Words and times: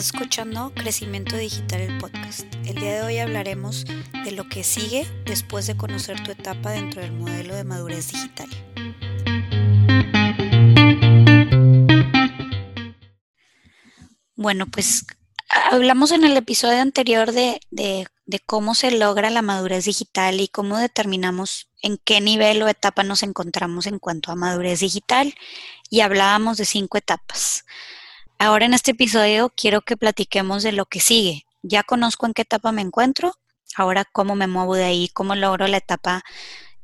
Escuchando 0.00 0.72
Crecimiento 0.74 1.36
Digital, 1.36 1.82
el 1.82 1.98
podcast. 1.98 2.46
El 2.64 2.76
día 2.76 2.94
de 2.94 3.02
hoy 3.02 3.18
hablaremos 3.18 3.84
de 3.84 4.32
lo 4.32 4.48
que 4.48 4.64
sigue 4.64 5.06
después 5.26 5.66
de 5.66 5.76
conocer 5.76 6.24
tu 6.24 6.30
etapa 6.30 6.70
dentro 6.70 7.02
del 7.02 7.12
modelo 7.12 7.54
de 7.54 7.64
madurez 7.64 8.10
digital. 8.10 8.48
Bueno, 14.36 14.64
pues 14.68 15.04
hablamos 15.70 16.12
en 16.12 16.24
el 16.24 16.34
episodio 16.34 16.80
anterior 16.80 17.32
de, 17.32 17.60
de, 17.70 18.08
cómo 18.46 18.74
se 18.74 18.92
logra 18.92 19.28
la 19.28 19.42
madurez 19.42 19.84
digital 19.84 20.40
y 20.40 20.48
cómo 20.48 20.78
determinamos 20.78 21.68
en 21.82 21.98
qué 21.98 22.22
nivel 22.22 22.62
o 22.62 22.68
etapa 22.68 23.02
nos 23.02 23.22
encontramos 23.22 23.86
en 23.86 23.98
cuanto 23.98 24.32
a 24.32 24.34
madurez 24.34 24.80
digital 24.80 25.34
y 25.90 26.00
hablábamos 26.00 26.56
de 26.56 26.64
cinco 26.64 26.96
etapas. 26.96 27.66
Ahora 28.42 28.64
en 28.64 28.72
este 28.72 28.92
episodio 28.92 29.52
quiero 29.54 29.82
que 29.82 29.98
platiquemos 29.98 30.62
de 30.62 30.72
lo 30.72 30.86
que 30.86 30.98
sigue. 30.98 31.42
Ya 31.62 31.82
conozco 31.82 32.24
en 32.24 32.32
qué 32.32 32.40
etapa 32.40 32.72
me 32.72 32.80
encuentro, 32.80 33.34
ahora 33.76 34.06
cómo 34.10 34.34
me 34.34 34.46
muevo 34.46 34.76
de 34.76 34.84
ahí, 34.84 35.10
cómo 35.12 35.34
logro 35.34 35.66
la 35.66 35.76
etapa 35.76 36.22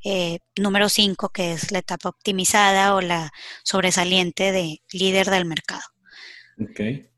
eh, 0.05 0.41
número 0.61 0.91
5, 0.91 1.31
que 1.31 1.55
es 1.55 1.73
la 1.73 1.79
etapa 1.79 2.11
optimizada 2.11 2.95
o 2.95 3.01
la 3.01 3.33
sobresaliente 3.65 4.53
de 4.53 4.83
líder 4.93 5.31
del 5.31 5.47
mercado. 5.47 5.81
Ok. 6.61 7.09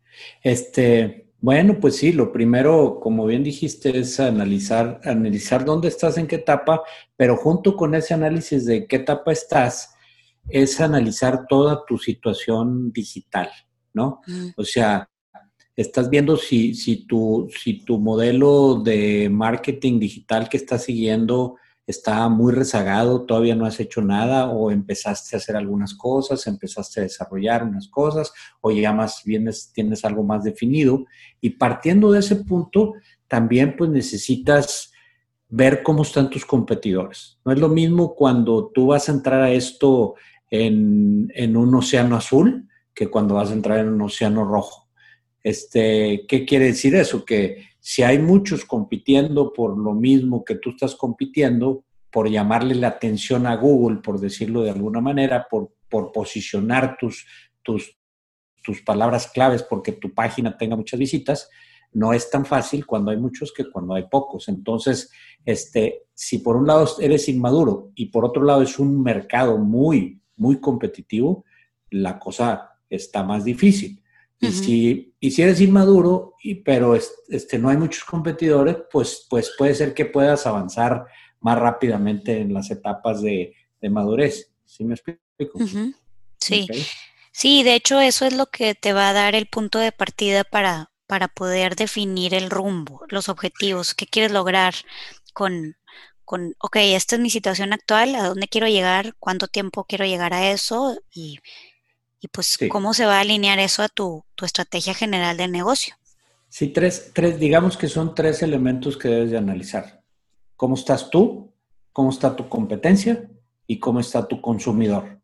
Este, 0.44 1.32
bueno, 1.40 1.80
pues 1.80 1.96
sí, 1.96 2.12
lo 2.12 2.30
primero, 2.30 3.00
como 3.02 3.26
bien 3.26 3.42
dijiste, 3.42 3.98
es 3.98 4.20
analizar, 4.20 5.00
analizar 5.02 5.64
dónde 5.64 5.88
estás, 5.88 6.16
en 6.16 6.28
qué 6.28 6.36
etapa, 6.36 6.84
pero 7.16 7.36
junto 7.36 7.74
con 7.74 7.92
ese 7.96 8.14
análisis 8.14 8.64
de 8.66 8.86
qué 8.86 8.96
etapa 8.96 9.32
estás, 9.32 9.96
es 10.48 10.80
analizar 10.80 11.48
toda 11.48 11.84
tu 11.84 11.98
situación 11.98 12.92
digital. 12.92 13.50
¿No? 13.98 14.20
O 14.56 14.64
sea, 14.64 15.08
estás 15.76 16.08
viendo 16.08 16.36
si, 16.36 16.74
si, 16.74 17.06
tu, 17.06 17.48
si 17.62 17.84
tu 17.84 17.98
modelo 17.98 18.80
de 18.82 19.28
marketing 19.28 19.98
digital 19.98 20.48
que 20.48 20.56
estás 20.56 20.84
siguiendo 20.84 21.56
está 21.86 22.28
muy 22.28 22.52
rezagado, 22.52 23.22
todavía 23.22 23.54
no 23.54 23.64
has 23.64 23.80
hecho 23.80 24.02
nada 24.02 24.50
o 24.50 24.70
empezaste 24.70 25.34
a 25.34 25.38
hacer 25.38 25.56
algunas 25.56 25.94
cosas, 25.94 26.46
empezaste 26.46 27.00
a 27.00 27.02
desarrollar 27.04 27.64
unas 27.64 27.88
cosas 27.88 28.32
o 28.60 28.70
ya 28.70 28.92
más 28.92 29.22
bien 29.24 29.48
tienes 29.72 30.04
algo 30.04 30.22
más 30.22 30.44
definido. 30.44 31.06
Y 31.40 31.50
partiendo 31.50 32.12
de 32.12 32.20
ese 32.20 32.36
punto, 32.36 32.94
también 33.26 33.74
pues 33.76 33.90
necesitas 33.90 34.92
ver 35.48 35.82
cómo 35.82 36.02
están 36.02 36.28
tus 36.28 36.44
competidores. 36.44 37.38
No 37.44 37.52
es 37.52 37.58
lo 37.58 37.68
mismo 37.68 38.14
cuando 38.14 38.70
tú 38.74 38.88
vas 38.88 39.08
a 39.08 39.12
entrar 39.12 39.42
a 39.42 39.50
esto 39.50 40.14
en, 40.50 41.30
en 41.34 41.56
un 41.56 41.74
océano 41.74 42.16
azul 42.16 42.68
que 42.98 43.08
cuando 43.08 43.36
vas 43.36 43.50
a 43.50 43.52
entrar 43.52 43.78
en 43.78 43.90
un 43.90 44.02
océano 44.02 44.44
rojo. 44.44 44.88
Este, 45.44 46.26
¿Qué 46.26 46.44
quiere 46.44 46.64
decir 46.64 46.96
eso? 46.96 47.24
Que 47.24 47.68
si 47.78 48.02
hay 48.02 48.18
muchos 48.18 48.64
compitiendo 48.64 49.52
por 49.52 49.78
lo 49.78 49.94
mismo 49.94 50.44
que 50.44 50.56
tú 50.56 50.70
estás 50.70 50.96
compitiendo, 50.96 51.84
por 52.10 52.28
llamarle 52.28 52.74
la 52.74 52.88
atención 52.88 53.46
a 53.46 53.54
Google, 53.54 53.98
por 53.98 54.18
decirlo 54.18 54.62
de 54.62 54.70
alguna 54.70 55.00
manera, 55.00 55.46
por, 55.48 55.74
por 55.88 56.10
posicionar 56.10 56.96
tus, 56.98 57.24
tus, 57.62 57.96
tus 58.64 58.82
palabras 58.82 59.28
claves 59.28 59.62
porque 59.62 59.92
tu 59.92 60.12
página 60.12 60.56
tenga 60.56 60.74
muchas 60.74 60.98
visitas, 60.98 61.48
no 61.92 62.12
es 62.12 62.28
tan 62.28 62.44
fácil 62.44 62.84
cuando 62.84 63.12
hay 63.12 63.16
muchos 63.16 63.52
que 63.52 63.70
cuando 63.70 63.94
hay 63.94 64.08
pocos. 64.10 64.48
Entonces, 64.48 65.12
este, 65.44 66.02
si 66.14 66.38
por 66.38 66.56
un 66.56 66.66
lado 66.66 66.88
eres 66.98 67.28
inmaduro 67.28 67.92
y 67.94 68.06
por 68.06 68.24
otro 68.24 68.42
lado 68.42 68.62
es 68.62 68.76
un 68.80 69.00
mercado 69.04 69.56
muy, 69.56 70.20
muy 70.34 70.58
competitivo, 70.58 71.44
la 71.90 72.18
cosa 72.18 72.67
está 72.88 73.22
más 73.22 73.44
difícil. 73.44 74.02
Y, 74.40 74.52
si, 74.52 75.14
y 75.18 75.32
si 75.32 75.42
eres 75.42 75.60
inmaduro, 75.60 76.34
y, 76.40 76.56
pero 76.56 76.94
este, 76.94 77.58
no 77.58 77.70
hay 77.70 77.76
muchos 77.76 78.04
competidores, 78.04 78.76
pues, 78.90 79.26
pues 79.28 79.52
puede 79.58 79.74
ser 79.74 79.94
que 79.94 80.04
puedas 80.06 80.46
avanzar 80.46 81.06
más 81.40 81.58
rápidamente 81.58 82.40
en 82.40 82.54
las 82.54 82.70
etapas 82.70 83.20
de, 83.20 83.54
madurez. 83.90 84.52
¿Sí 84.64 84.84
me 84.84 84.94
explico? 84.94 85.58
Sí. 86.38 86.68
Sí, 87.32 87.62
de 87.62 87.74
hecho 87.74 88.00
eso 88.00 88.26
es 88.26 88.32
lo 88.32 88.46
que 88.46 88.74
te 88.74 88.92
va 88.92 89.10
a 89.10 89.12
dar 89.12 89.36
el 89.36 89.46
punto 89.46 89.78
de 89.78 89.92
partida 89.92 90.42
para, 90.42 90.90
para 91.06 91.28
poder 91.28 91.76
definir 91.76 92.34
el 92.34 92.50
rumbo, 92.50 93.04
los 93.10 93.28
objetivos, 93.28 93.94
qué 93.94 94.06
quieres 94.06 94.32
lograr 94.32 94.74
con, 95.34 95.76
con, 96.24 96.56
ok, 96.58 96.76
esta 96.80 97.14
es 97.14 97.22
mi 97.22 97.30
situación 97.30 97.72
actual, 97.72 98.16
a 98.16 98.26
dónde 98.26 98.48
quiero 98.48 98.66
llegar, 98.66 99.14
cuánto 99.20 99.46
tiempo 99.46 99.84
quiero 99.84 100.04
llegar 100.04 100.34
a 100.34 100.50
eso 100.50 100.98
y, 101.14 101.38
y 102.20 102.28
pues 102.28 102.58
cómo 102.70 102.94
se 102.94 103.06
va 103.06 103.18
a 103.18 103.20
alinear 103.20 103.58
eso 103.58 103.82
a 103.82 103.88
tu, 103.88 104.24
estrategia 104.42 104.94
general 104.94 105.36
de 105.36 105.48
negocio. 105.48 105.94
Sí, 106.48 106.68
tres, 106.68 107.12
tres, 107.14 107.38
digamos 107.38 107.76
que 107.76 107.88
son 107.88 108.14
tres 108.14 108.42
elementos 108.42 108.96
que 108.96 109.08
debes 109.08 109.30
de 109.30 109.38
analizar. 109.38 110.02
¿Cómo 110.56 110.74
estás 110.74 111.10
tú? 111.10 111.52
¿Cómo 111.92 112.10
está 112.10 112.34
tu 112.34 112.48
competencia? 112.48 113.28
¿Y 113.66 113.78
cómo 113.78 114.00
está 114.00 114.26
tu 114.26 114.40
consumidor? 114.40 115.20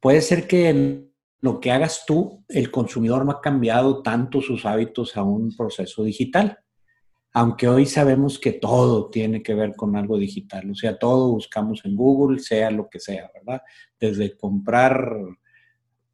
Puede 0.00 0.20
ser 0.20 0.46
que 0.46 0.68
en 0.68 1.12
lo 1.40 1.60
que 1.60 1.70
hagas 1.70 2.04
tú, 2.06 2.44
el 2.48 2.70
consumidor 2.70 3.24
no 3.24 3.32
ha 3.32 3.40
cambiado 3.40 4.02
tanto 4.02 4.40
sus 4.40 4.66
hábitos 4.66 5.16
a 5.16 5.22
un 5.22 5.56
proceso 5.56 6.04
digital. 6.04 6.58
Aunque 7.32 7.68
hoy 7.68 7.86
sabemos 7.86 8.38
que 8.38 8.52
todo 8.52 9.10
tiene 9.10 9.42
que 9.42 9.54
ver 9.54 9.74
con 9.76 9.96
algo 9.96 10.18
digital, 10.18 10.70
o 10.70 10.74
sea, 10.74 10.98
todo 10.98 11.30
buscamos 11.30 11.82
en 11.84 11.94
Google, 11.94 12.40
sea 12.40 12.70
lo 12.70 12.88
que 12.88 12.98
sea, 12.98 13.30
¿verdad? 13.34 13.62
Desde 14.00 14.36
comprar 14.36 15.12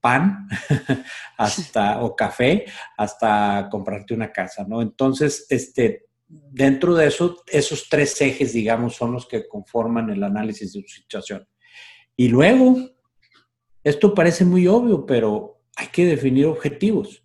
pan 0.04 0.47
hasta, 1.38 2.03
o 2.03 2.15
café 2.15 2.66
hasta 2.98 3.69
comprarte 3.70 4.12
una 4.12 4.31
casa, 4.31 4.66
¿no? 4.69 4.82
Entonces, 4.82 5.47
este, 5.48 6.04
dentro 6.28 6.94
de 6.94 7.06
eso, 7.06 7.42
esos 7.47 7.88
tres 7.88 8.20
ejes, 8.20 8.53
digamos, 8.53 8.94
son 8.97 9.12
los 9.12 9.26
que 9.26 9.48
conforman 9.48 10.10
el 10.10 10.22
análisis 10.22 10.75
de 10.75 10.82
tu 10.82 10.88
situación. 10.88 11.48
Y 12.15 12.28
luego, 12.28 12.76
esto 13.82 14.12
parece 14.12 14.44
muy 14.44 14.66
obvio, 14.66 15.06
pero 15.06 15.62
hay 15.75 15.87
que 15.87 16.04
definir 16.04 16.44
objetivos. 16.44 17.25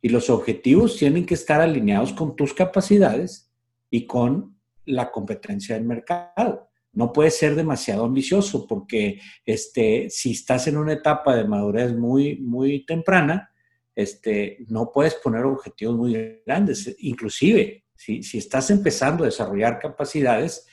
Y 0.00 0.08
los 0.10 0.30
objetivos 0.30 0.96
tienen 0.96 1.26
que 1.26 1.34
estar 1.34 1.60
alineados 1.60 2.12
con 2.12 2.36
tus 2.36 2.54
capacidades 2.54 3.52
y 3.90 4.06
con 4.06 4.56
la 4.84 5.10
competencia 5.10 5.74
del 5.74 5.84
mercado 5.84 6.69
no 6.92 7.12
puedes 7.12 7.38
ser 7.38 7.54
demasiado 7.54 8.04
ambicioso 8.04 8.66
porque 8.66 9.20
este, 9.44 10.08
si 10.10 10.32
estás 10.32 10.66
en 10.66 10.76
una 10.76 10.94
etapa 10.94 11.36
de 11.36 11.44
madurez 11.44 11.94
muy, 11.94 12.36
muy 12.38 12.84
temprana, 12.84 13.50
este, 13.94 14.58
no 14.68 14.90
puedes 14.92 15.14
poner 15.16 15.44
objetivos 15.44 15.96
muy 15.96 16.40
grandes. 16.46 16.94
Inclusive, 17.00 17.84
si, 17.94 18.22
si 18.22 18.38
estás 18.38 18.70
empezando 18.70 19.24
a 19.24 19.26
desarrollar 19.26 19.78
capacidades, 19.78 20.66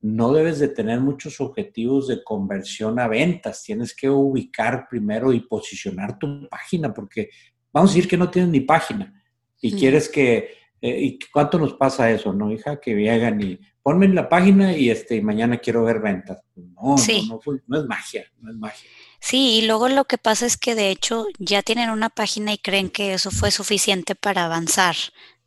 no 0.00 0.32
debes 0.34 0.58
de 0.58 0.68
tener 0.68 1.00
muchos 1.00 1.40
objetivos 1.40 2.08
de 2.08 2.22
conversión 2.22 2.98
a 2.98 3.08
ventas. 3.08 3.62
Tienes 3.62 3.96
que 3.96 4.10
ubicar 4.10 4.86
primero 4.88 5.32
y 5.32 5.40
posicionar 5.40 6.18
tu 6.18 6.46
página, 6.48 6.92
porque 6.92 7.30
vamos 7.72 7.90
a 7.90 7.94
decir 7.94 8.08
que 8.08 8.18
no 8.18 8.30
tienes 8.30 8.50
ni 8.50 8.60
página 8.60 9.22
y 9.62 9.72
quieres 9.72 10.10
que, 10.10 10.63
eh, 10.86 10.98
¿y 11.00 11.18
cuánto 11.32 11.58
nos 11.58 11.72
pasa 11.72 12.10
eso, 12.10 12.34
no, 12.34 12.52
hija? 12.52 12.78
Que 12.78 12.94
llegan 12.94 13.40
y 13.40 13.58
ponme 13.82 14.04
en 14.04 14.14
la 14.14 14.28
página 14.28 14.76
y 14.76 14.90
este, 14.90 15.22
mañana 15.22 15.56
quiero 15.56 15.82
ver 15.82 15.98
ventas. 16.00 16.42
No, 16.54 16.94
no, 16.94 17.40
no, 17.66 17.80
es 17.80 17.86
magia, 17.86 18.26
no 18.42 18.50
es 18.50 18.56
magia. 18.58 18.90
Sí, 19.18 19.60
y 19.60 19.66
luego 19.66 19.88
lo 19.88 20.04
que 20.04 20.18
pasa 20.18 20.44
es 20.44 20.58
que 20.58 20.74
de 20.74 20.90
hecho 20.90 21.24
ya 21.38 21.62
tienen 21.62 21.88
una 21.88 22.10
página 22.10 22.52
y 22.52 22.58
creen 22.58 22.90
que 22.90 23.14
eso 23.14 23.30
fue 23.30 23.50
suficiente 23.50 24.14
para 24.14 24.44
avanzar 24.44 24.94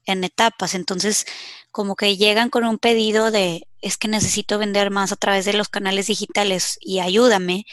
en 0.08 0.24
etapas. 0.24 0.74
Entonces, 0.74 1.26
como 1.72 1.96
que 1.96 2.18
llegan 2.18 2.50
con 2.50 2.66
un 2.66 2.80
pedido 2.80 3.30
de, 3.30 3.68
es 3.82 3.98
que 3.98 4.08
necesito 4.08 4.58
vender 4.58 4.90
más 4.90 5.12
a 5.12 5.16
través 5.18 5.46
de 5.46 5.54
los 5.54 5.70
canales 5.70 6.08
digitales 6.08 6.80
y 6.82 7.00
ayúdame. 7.00 7.66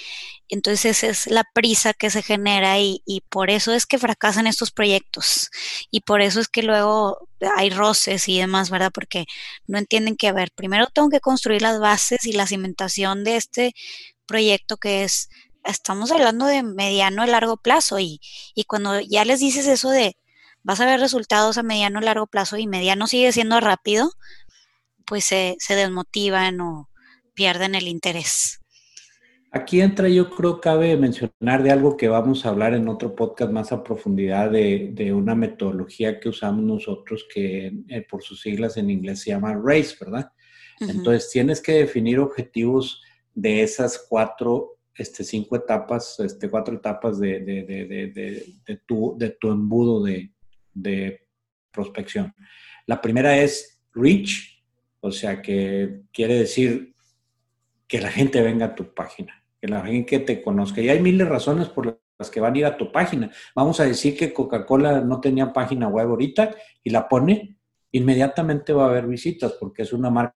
Entonces 0.49 0.84
esa 0.84 1.06
es 1.06 1.27
la 1.27 1.45
prisa 1.55 1.95
que 1.95 2.11
se 2.11 2.22
genera 2.22 2.78
y, 2.78 3.03
por 3.31 3.51
eso 3.51 3.72
es 3.72 3.86
que 3.86 3.98
fracasan 3.98 4.47
estos 4.47 4.71
proyectos 4.72 5.51
y 5.91 6.03
por 6.03 6.21
eso 6.21 6.41
es 6.41 6.48
que 6.48 6.63
luego 6.63 7.28
hay 7.57 7.71
roces 7.71 8.28
y 8.28 8.39
demás, 8.39 8.69
¿verdad? 8.71 8.91
Porque 8.92 9.25
no 9.66 9.78
entienden 9.78 10.16
que, 10.16 10.28
a 10.28 10.33
ver, 10.33 10.51
primero 10.54 10.89
tengo 10.89 11.09
que 11.09 11.21
construir 11.21 11.63
las 11.63 11.81
bases 11.81 12.27
y 12.27 12.33
la 12.33 12.47
cimentación 12.47 13.25
de 13.25 13.36
este 13.36 13.75
proyecto 14.27 14.77
que 14.77 15.04
es, 15.04 15.31
estamos 15.65 16.13
hablando 16.13 16.47
de 16.47 16.63
mediano 16.63 17.25
y 17.25 17.31
largo 17.31 17.57
plazo 17.57 17.98
y, 18.01 18.21
y 18.54 18.65
cuando 18.65 19.01
ya 19.01 19.25
les 19.25 19.41
dices 19.41 19.66
eso 19.66 19.91
de 19.91 20.16
vas 20.65 20.81
a 20.81 20.87
ver 20.87 20.99
resultados 20.99 21.59
a 21.59 21.63
mediano 21.63 22.01
y 22.01 22.05
largo 22.05 22.27
plazo 22.27 22.57
y 22.57 22.66
mediano 22.66 23.07
sigue 23.07 23.31
siendo 23.31 23.61
rápido, 23.61 24.11
pues 25.07 25.25
se, 25.25 25.57
se 25.61 25.77
desmotivan 25.77 26.61
o 26.61 26.89
pierden 27.34 27.75
el 27.75 27.87
interés. 27.87 28.61
Aquí 29.51 29.81
entra, 29.81 30.09
yo 30.09 30.31
creo, 30.31 30.61
cabe 30.61 30.97
mencionar 30.97 31.63
de 31.63 31.71
algo 31.71 31.97
que 31.97 32.09
vamos 32.09 32.45
a 32.45 32.49
hablar 32.49 32.75
en 32.75 32.89
otro 32.89 33.15
podcast 33.15 33.53
más 33.53 33.71
a 33.71 33.84
profundidad 33.84 34.51
de, 34.51 35.13
una 35.15 35.37
metodología 35.37 36.19
que 36.19 36.28
usamos 36.28 36.65
nosotros 36.65 37.25
que 37.33 37.72
eh, 37.89 38.05
por 38.10 38.25
sus 38.25 38.41
siglas 38.41 38.77
en 38.78 38.91
inglés 38.91 39.21
se 39.21 39.31
llama 39.31 39.55
RACE, 39.55 39.97
¿verdad? 40.01 40.33
Entonces 40.81 41.31
tienes 41.31 41.60
que 41.60 41.72
definir 41.72 42.19
objetivos 42.19 43.01
de 43.33 43.63
esas 43.63 44.05
cuatro, 44.09 44.78
este, 44.93 45.22
cinco 45.22 45.55
etapas, 45.55 46.19
este, 46.19 46.51
cuatro 46.51 46.75
etapas 46.75 47.21
de, 47.21 47.39
de, 47.39 47.65
de 48.67 48.77
tu, 48.84 49.15
de 49.17 49.31
tu 49.41 49.53
embudo 49.53 50.03
de, 50.03 50.34
prospección. 51.71 52.34
La 52.86 53.00
primera 53.00 53.36
es 53.36 53.82
reach, 53.92 54.62
o 55.00 55.10
sea, 55.10 55.42
que 55.42 56.03
quiere 56.12 56.34
decir 56.34 56.94
que 57.86 58.00
la 58.00 58.10
gente 58.10 58.41
venga 58.42 58.66
a 58.66 58.74
tu 58.74 58.94
página, 58.94 59.44
que 59.60 59.68
la 59.68 59.84
gente 59.84 60.18
te 60.21 60.42
conozca. 60.42 60.80
Y 60.80 60.88
hay 60.88 61.00
miles 61.00 61.26
de 61.26 61.32
razones 61.32 61.68
por 61.68 62.00
las 62.18 62.30
que 62.30 62.41
van 62.41 62.54
a 62.54 62.59
ir 62.59 62.66
a 62.66 62.76
tu 62.76 62.91
página. 62.91 63.30
Vamos 63.54 63.80
a 63.80 63.84
decir 63.84 64.16
que 64.16 64.32
Coca-Cola 64.32 65.00
no 65.00 65.21
tenía 65.21 65.53
página 65.53 65.88
web 65.88 66.09
ahorita 66.09 66.54
y 66.82 66.91
la 66.91 67.09
pone, 67.09 67.59
inmediatamente 67.92 68.72
va 68.72 68.84
a 68.84 68.88
haber 68.88 69.06
visitas 69.06 69.53
porque 69.53 69.82
es 69.82 69.92
una 69.92 70.10
marca 70.10 70.34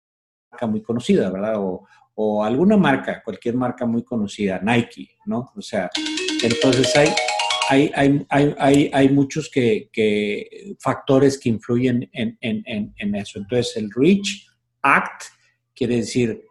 muy 0.67 0.81
conocida, 0.81 1.29
¿verdad? 1.29 1.55
O, 1.57 1.85
o 2.15 2.43
alguna 2.43 2.77
marca, 2.77 3.21
cualquier 3.23 3.55
marca 3.55 3.85
muy 3.85 4.03
conocida, 4.03 4.59
Nike, 4.59 5.17
¿no? 5.25 5.51
O 5.55 5.61
sea, 5.61 5.89
entonces 6.41 6.95
hay, 6.95 7.09
hay, 7.69 7.91
hay, 7.95 8.25
hay, 8.59 8.89
hay 8.94 9.09
muchos 9.09 9.50
que, 9.50 9.89
factores 10.79 11.38
que 11.38 11.50
influyen 11.50 12.09
en, 12.13 12.38
en, 12.41 12.94
en, 12.97 13.15
eso. 13.15 13.39
Entonces, 13.39 13.75
el 13.77 13.91
reach, 13.91 14.47
act, 14.81 15.23
quiere 15.73 15.97
decir, 15.97 16.44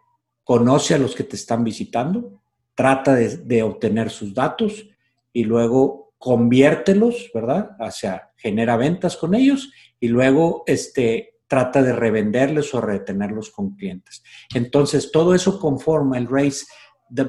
conoce 0.43 0.93
a 0.93 0.97
los 0.97 1.15
que 1.15 1.23
te 1.23 1.35
están 1.35 1.63
visitando, 1.63 2.41
trata 2.73 3.15
de, 3.15 3.37
de 3.37 3.63
obtener 3.63 4.09
sus 4.09 4.33
datos 4.33 4.87
y 5.31 5.43
luego 5.43 6.13
conviértelos, 6.17 7.29
¿verdad? 7.33 7.71
O 7.79 7.91
sea, 7.91 8.31
genera 8.37 8.77
ventas 8.77 9.17
con 9.17 9.35
ellos 9.35 9.71
y 9.99 10.07
luego 10.07 10.63
este, 10.65 11.35
trata 11.47 11.81
de 11.81 11.93
revenderles 11.93 12.73
o 12.73 12.81
retenerlos 12.81 13.51
con 13.51 13.75
clientes. 13.75 14.23
Entonces, 14.53 15.11
todo 15.11 15.35
eso 15.35 15.59
conforma 15.59 16.17
el 16.17 16.27
RACE, 16.27 16.65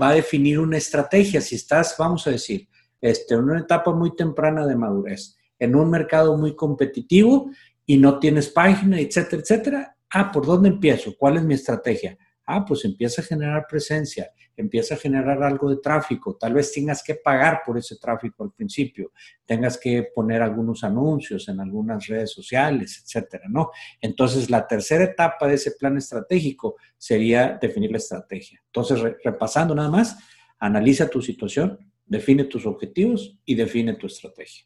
va 0.01 0.09
a 0.09 0.15
definir 0.15 0.59
una 0.59 0.79
estrategia. 0.79 1.41
Si 1.41 1.55
estás, 1.55 1.95
vamos 1.99 2.27
a 2.27 2.31
decir, 2.31 2.69
este, 3.01 3.35
en 3.35 3.45
una 3.45 3.61
etapa 3.61 3.93
muy 3.93 4.15
temprana 4.15 4.67
de 4.67 4.77
madurez, 4.77 5.37
en 5.59 5.75
un 5.75 5.91
mercado 5.91 6.37
muy 6.37 6.55
competitivo 6.55 7.51
y 7.85 7.97
no 7.99 8.19
tienes 8.19 8.49
página, 8.49 9.01
etcétera, 9.01 9.43
etcétera, 9.43 9.97
ah, 10.11 10.33
¿por 10.33 10.47
dónde 10.47 10.69
empiezo? 10.69 11.15
¿Cuál 11.17 11.37
es 11.37 11.45
mi 11.45 11.55
estrategia? 11.55 12.19
Ah, 12.49 12.65
pues 12.65 12.85
empieza 12.85 13.23
a 13.23 13.25
generar 13.25 13.67
presencia, 13.69 14.31
empieza 14.57 14.95
a 14.95 14.99
generar 14.99 15.43
algo 15.43 15.69
de 15.69 15.79
tráfico. 15.79 16.37
Tal 16.37 16.55
vez 16.55 16.73
tengas 16.73 17.03
que 17.03 17.17
pagar 17.17 17.63
por 17.67 17.77
ese 17.77 17.97
tráfico 17.97 18.45
al 18.45 18.53
principio, 18.53 19.11
tengas 19.45 19.79
que 19.79 20.09
poner 20.15 20.43
algunos 20.43 20.85
anuncios 20.85 21.49
en 21.49 21.59
algunas 21.59 22.07
redes 22.07 22.31
sociales, 22.31 23.03
etcétera, 23.05 23.47
¿no? 23.49 23.71
Entonces, 24.01 24.49
la 24.49 24.67
tercera 24.67 25.05
etapa 25.05 25.49
de 25.49 25.55
ese 25.55 25.73
plan 25.73 25.97
estratégico 25.97 26.77
sería 26.97 27.59
definir 27.61 27.91
la 27.91 27.99
estrategia. 27.99 28.63
Entonces, 28.67 29.01
repasando 29.25 29.75
nada 29.75 29.91
más, 29.91 30.17
analiza 30.61 31.09
tu 31.09 31.21
situación, 31.21 31.79
define 32.07 32.45
tus 32.45 32.67
objetivos 32.67 33.37
y 33.45 33.55
define 33.55 33.95
tu 33.95 34.07
estrategia. 34.07 34.65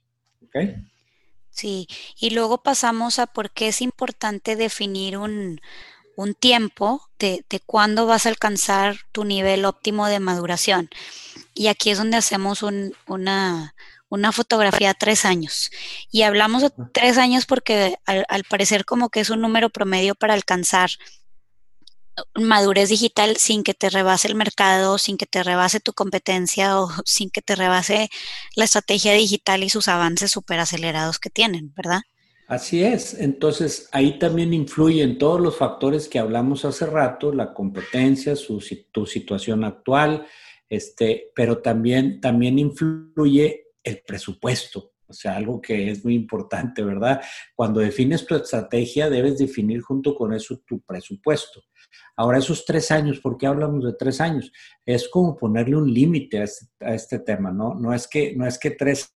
Sí, 1.50 1.86
y 2.18 2.30
luego 2.30 2.62
pasamos 2.62 3.18
a 3.18 3.26
por 3.26 3.50
qué 3.50 3.68
es 3.68 3.82
importante 3.82 4.56
definir 4.56 5.16
un, 5.16 5.60
un 6.16 6.34
tiempo 6.34 7.08
de, 7.18 7.44
de 7.48 7.60
cuándo 7.60 8.06
vas 8.06 8.26
a 8.26 8.28
alcanzar 8.28 8.96
tu 9.12 9.24
nivel 9.24 9.64
óptimo 9.64 10.06
de 10.06 10.20
maduración. 10.20 10.88
Y 11.54 11.68
aquí 11.68 11.90
es 11.90 11.98
donde 11.98 12.16
hacemos 12.16 12.62
una, 12.62 13.74
una 14.08 14.32
fotografía 14.32 14.90
a 14.90 14.94
tres 14.94 15.24
años. 15.24 15.70
Y 16.10 16.22
hablamos 16.22 16.62
de 16.62 16.70
tres 16.92 17.16
años 17.18 17.46
porque 17.46 17.96
al, 18.06 18.24
al, 18.28 18.44
parecer 18.44 18.84
como 18.84 19.08
que 19.08 19.20
es 19.20 19.30
un 19.30 19.40
número 19.40 19.70
promedio 19.70 20.14
para 20.14 20.34
alcanzar 20.34 20.90
madurez 22.34 22.88
digital 22.88 23.36
sin 23.36 23.62
que 23.62 23.74
te 23.74 23.90
rebase 23.90 24.28
el 24.28 24.34
mercado, 24.34 24.98
sin 24.98 25.16
que 25.16 25.26
te 25.26 25.42
rebase 25.42 25.80
tu 25.80 25.92
competencia 25.92 26.80
o 26.80 26.88
sin 27.04 27.30
que 27.30 27.42
te 27.42 27.54
rebase 27.56 28.08
la 28.56 28.64
estrategia 28.64 29.12
digital 29.12 29.62
y 29.62 29.70
sus 29.70 29.88
avances 29.88 30.30
súper 30.30 30.60
acelerados 30.60 31.18
que 31.18 31.30
tienen, 31.30 31.72
¿verdad? 31.74 32.00
Así 32.46 32.82
es, 32.82 33.14
entonces 33.14 33.88
ahí 33.92 34.18
también 34.18 34.52
influyen 34.52 35.18
todos 35.18 35.40
los 35.40 35.56
factores 35.56 36.08
que 36.08 36.18
hablamos 36.18 36.64
hace 36.64 36.84
rato, 36.84 37.32
la 37.32 37.54
competencia, 37.54 38.34
su, 38.34 38.60
tu 38.90 39.06
situación 39.06 39.62
actual, 39.62 40.26
este, 40.68 41.30
pero 41.32 41.58
también, 41.58 42.20
también 42.20 42.58
influye 42.58 43.68
el 43.84 44.02
presupuesto, 44.04 44.94
o 45.06 45.12
sea, 45.12 45.36
algo 45.36 45.60
que 45.60 45.90
es 45.90 46.04
muy 46.04 46.14
importante, 46.14 46.82
¿verdad? 46.82 47.20
Cuando 47.54 47.78
defines 47.78 48.26
tu 48.26 48.34
estrategia, 48.34 49.10
debes 49.10 49.38
definir 49.38 49.80
junto 49.80 50.14
con 50.14 50.32
eso 50.32 50.60
tu 50.66 50.80
presupuesto. 50.80 51.62
Ahora, 52.16 52.38
esos 52.38 52.64
tres 52.64 52.90
años, 52.90 53.20
¿por 53.20 53.36
qué 53.36 53.46
hablamos 53.46 53.84
de 53.84 53.94
tres 53.94 54.20
años? 54.20 54.52
Es 54.84 55.08
como 55.08 55.36
ponerle 55.36 55.76
un 55.76 55.92
límite 55.92 56.40
a, 56.40 56.44
este, 56.44 56.66
a 56.80 56.94
este, 56.94 57.18
tema, 57.20 57.50
¿no? 57.50 57.74
No 57.74 57.94
es, 57.94 58.06
que, 58.08 58.34
no 58.36 58.46
es 58.46 58.58
que 58.58 58.70
tres 58.70 59.14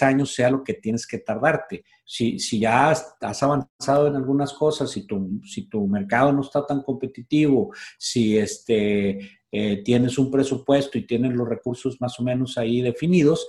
años 0.00 0.34
sea 0.34 0.50
lo 0.50 0.64
que 0.64 0.74
tienes 0.74 1.06
que 1.06 1.18
tardarte. 1.18 1.84
Si, 2.04 2.38
si 2.38 2.60
ya 2.60 2.90
has, 2.90 3.42
avanzado 3.42 4.08
en 4.08 4.16
algunas 4.16 4.52
cosas, 4.52 4.90
si 4.90 5.06
tu, 5.06 5.40
si 5.44 5.68
tu 5.68 5.86
mercado 5.86 6.32
no 6.32 6.42
está 6.42 6.66
tan 6.66 6.82
competitivo, 6.82 7.72
si 7.98 8.38
este, 8.38 9.18
eh, 9.50 9.82
tienes 9.84 10.18
un 10.18 10.30
presupuesto 10.30 10.98
y 10.98 11.06
tienes 11.06 11.32
los 11.34 11.48
recursos 11.48 12.00
más 12.00 12.18
o 12.18 12.22
menos 12.22 12.58
ahí 12.58 12.80
definidos, 12.80 13.46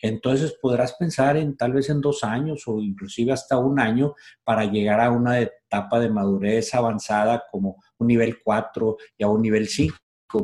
entonces 0.00 0.56
podrás 0.60 0.94
pensar 0.94 1.36
en 1.36 1.56
tal 1.56 1.72
vez 1.72 1.90
en 1.90 2.00
dos 2.00 2.24
años 2.24 2.62
o 2.66 2.80
inclusive 2.80 3.32
hasta 3.32 3.58
un 3.58 3.80
año 3.80 4.14
para 4.44 4.64
llegar 4.64 5.00
a 5.00 5.10
una 5.10 5.40
etapa 5.40 6.00
de 6.00 6.10
madurez 6.10 6.74
avanzada 6.74 7.44
como 7.50 7.82
un 7.98 8.06
nivel 8.06 8.42
4 8.42 8.96
y 9.18 9.24
a 9.24 9.28
un 9.28 9.42
nivel 9.42 9.68
5 9.68 9.96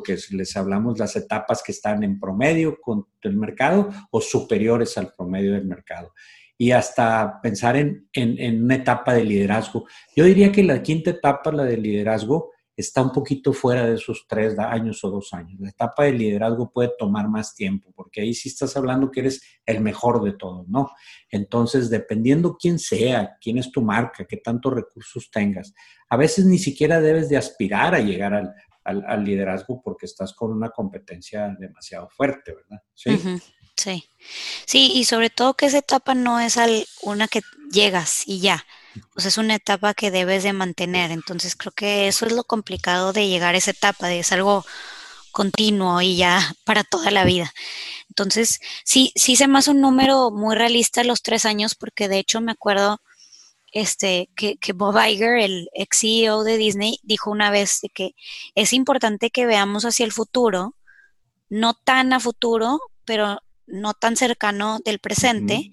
que 0.05 0.19
les 0.31 0.57
hablamos 0.57 0.99
las 0.99 1.15
etapas 1.17 1.63
que 1.63 1.73
están 1.73 2.03
en 2.03 2.19
promedio 2.19 2.79
con 2.81 3.07
el 3.23 3.37
mercado 3.37 3.91
o 4.11 4.21
superiores 4.21 4.99
al 4.99 5.13
promedio 5.17 5.53
del 5.53 5.65
mercado. 5.65 6.13
Y 6.59 6.71
hasta 6.71 7.41
pensar 7.43 7.77
en, 7.77 8.09
en, 8.13 8.65
una 8.65 8.77
etapa 8.77 9.13
de 9.13 9.25
liderazgo. 9.25 9.87
Yo 10.15 10.25
diría 10.25 10.51
que 10.51 10.65
la 10.65 10.83
quinta 10.83 11.11
etapa, 11.11 11.53
la 11.53 11.65
de 11.65 11.77
liderazgo, 11.77 12.51
está 12.75 13.03
un 13.03 13.13
poquito 13.13 13.53
fuera 13.53 13.87
de 13.87 13.95
esos 13.95 14.27
tres 14.27 14.59
años 14.59 15.03
o 15.05 15.11
dos 15.11 15.33
años. 15.33 15.61
La 15.61 15.71
etapa 15.71 16.05
de 16.05 16.13
liderazgo 16.13 16.71
puede 16.71 16.93
tomar 16.99 17.29
más 17.29 17.55
tiempo, 17.55 17.93
porque 18.17 18.27
ahí 18.27 18.35
sí 18.35 18.49
estás 18.49 18.75
hablando 18.79 19.11
que 19.11 19.21
eres 19.21 19.43
el 19.67 19.81
mejor 19.81 20.25
de 20.25 20.33
todos, 20.33 20.67
¿no? 20.69 20.91
Entonces, 21.31 21.91
dependiendo 21.91 22.57
quién 22.57 22.79
sea, 22.79 23.37
quién 23.43 23.59
es 23.59 23.71
tu 23.71 23.83
marca, 23.83 24.25
qué 24.25 24.39
tantos 24.39 24.73
recursos 24.73 25.31
tengas, 25.31 25.75
a 26.09 26.17
veces 26.17 26.47
ni 26.47 26.59
siquiera 26.59 27.01
debes 27.01 27.29
de 27.29 27.37
aspirar 27.37 27.95
a 27.95 28.01
llegar 28.01 28.33
al, 28.33 28.55
al, 28.85 29.23
liderazgo 29.23 29.83
porque 29.83 30.07
estás 30.07 30.33
con 30.33 30.51
una 30.51 30.71
competencia 30.71 31.55
demasiado 31.59 32.09
fuerte, 32.09 32.55
¿verdad? 32.55 32.83
Sí. 32.95 33.19
Sí. 33.77 34.09
Sí, 34.65 34.93
y 34.95 35.05
sobre 35.05 35.29
todo 35.29 35.53
que 35.53 35.67
esa 35.67 35.79
etapa 35.79 36.15
no 36.15 36.41
es 36.41 36.59
una 37.03 37.29
que 37.29 37.43
llegas 37.71 38.23
y 38.27 38.41
ya. 38.41 38.65
O 39.15 39.21
sea, 39.21 39.29
es 39.29 39.37
una 39.37 39.57
etapa 39.57 39.93
que 39.93 40.11
debes 40.11 40.43
de 40.43 40.55
mantener. 40.55 41.11
Entonces 41.11 41.55
creo 41.55 41.73
que 41.73 42.09
eso 42.09 42.25
es 42.25 42.33
lo 42.33 42.45
complicado 42.45 43.13
de 43.13 43.29
llegar 43.29 43.55
a 43.55 43.59
esa 43.59 43.73
etapa, 43.73 44.07
de 44.07 44.21
es 44.21 44.33
algo 44.33 44.65
continuo 45.37 46.01
y 46.01 46.17
ya 46.17 46.55
para 46.65 46.83
toda 46.83 47.11
la 47.11 47.25
vida. 47.25 47.53
Entonces, 48.17 48.61
sí, 48.83 49.13
sí 49.15 49.37
se 49.37 49.47
me 49.47 49.59
hace 49.59 49.73
un 49.73 49.83
número 49.83 50.31
muy 50.31 50.57
realista 50.57 51.05
los 51.05 51.21
tres 51.21 51.45
años, 51.45 51.75
porque 51.75 52.09
de 52.09 52.19
hecho 52.19 52.41
me 52.41 52.53
acuerdo 52.53 53.03
este, 53.73 54.31
que, 54.35 54.57
que, 54.57 54.73
Bob 54.73 54.97
Iger, 54.99 55.39
el 55.39 55.69
ex 55.75 55.99
CEO 56.01 56.43
de 56.43 56.57
Disney, 56.57 56.99
dijo 57.03 57.31
una 57.31 57.51
vez 57.51 57.83
que 57.93 58.15
es 58.55 58.73
importante 58.73 59.29
que 59.29 59.45
veamos 59.45 59.85
hacia 59.85 60.07
el 60.07 60.13
futuro, 60.13 60.77
no 61.51 61.75
tan 61.75 62.15
a 62.15 62.21
futuro, 62.21 62.81
pero 63.05 63.43
no 63.67 63.93
tan 63.93 64.17
cercano 64.17 64.79
del 64.83 64.99
presente, 64.99 65.73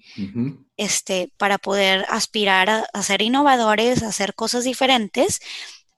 este, 0.76 1.32
para 1.38 1.56
poder 1.56 2.04
aspirar 2.10 2.84
a, 2.92 3.02
ser 3.02 3.22
innovadores, 3.22 4.02
a 4.02 4.08
hacer 4.08 4.34
cosas 4.34 4.64
diferentes, 4.64 5.40